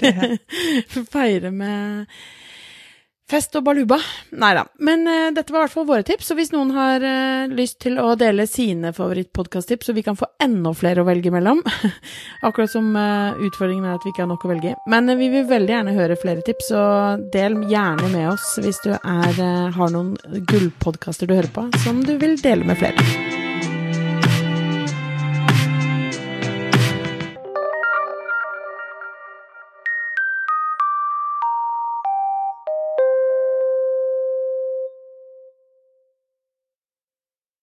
Feire 1.13 1.51
med 1.53 2.07
fest 3.33 3.57
og 3.59 3.65
baluba. 3.67 3.99
Nei 4.39 4.53
da. 4.57 4.67
Men 4.85 5.07
uh, 5.09 5.31
dette 5.35 5.53
var 5.53 5.63
i 5.63 5.67
hvert 5.67 5.75
fall 5.75 5.89
våre 5.89 6.07
tips. 6.07 6.33
Og 6.33 6.41
hvis 6.41 6.53
noen 6.55 6.73
har 6.77 7.05
uh, 7.05 7.53
lyst 7.53 7.81
til 7.85 7.99
å 8.03 8.13
dele 8.21 8.47
sine 8.51 8.93
favorittpodkast-tips, 8.97 9.89
så 9.89 9.97
vi 9.97 10.05
kan 10.07 10.19
få 10.19 10.29
enda 10.43 10.75
flere 10.77 11.03
å 11.03 11.09
velge 11.09 11.33
mellom 11.33 11.63
Akkurat 12.47 12.71
som 12.73 12.93
uh, 12.97 13.39
utfordringen 13.43 13.89
er 13.89 13.97
at 13.97 14.07
vi 14.07 14.13
ikke 14.13 14.25
har 14.27 14.33
nok 14.33 14.47
å 14.47 14.53
velge 14.53 14.73
i. 14.73 14.79
Men 14.93 15.11
vi 15.19 15.31
vil 15.33 15.47
veldig 15.49 15.77
gjerne 15.77 15.97
høre 15.99 16.19
flere 16.21 16.45
tips, 16.47 16.73
så 16.73 16.83
del 17.35 17.59
gjerne 17.71 18.13
med 18.13 18.33
oss 18.33 18.57
hvis 18.63 18.83
du 18.85 18.93
er, 18.95 19.39
har 19.77 19.95
noen 19.95 20.17
gullpodkaster 20.49 21.31
du 21.31 21.37
hører 21.39 21.53
på 21.55 21.69
som 21.85 22.03
du 22.07 22.17
vil 22.21 22.37
dele 22.43 22.67
med 22.69 22.81
flere. 22.83 23.42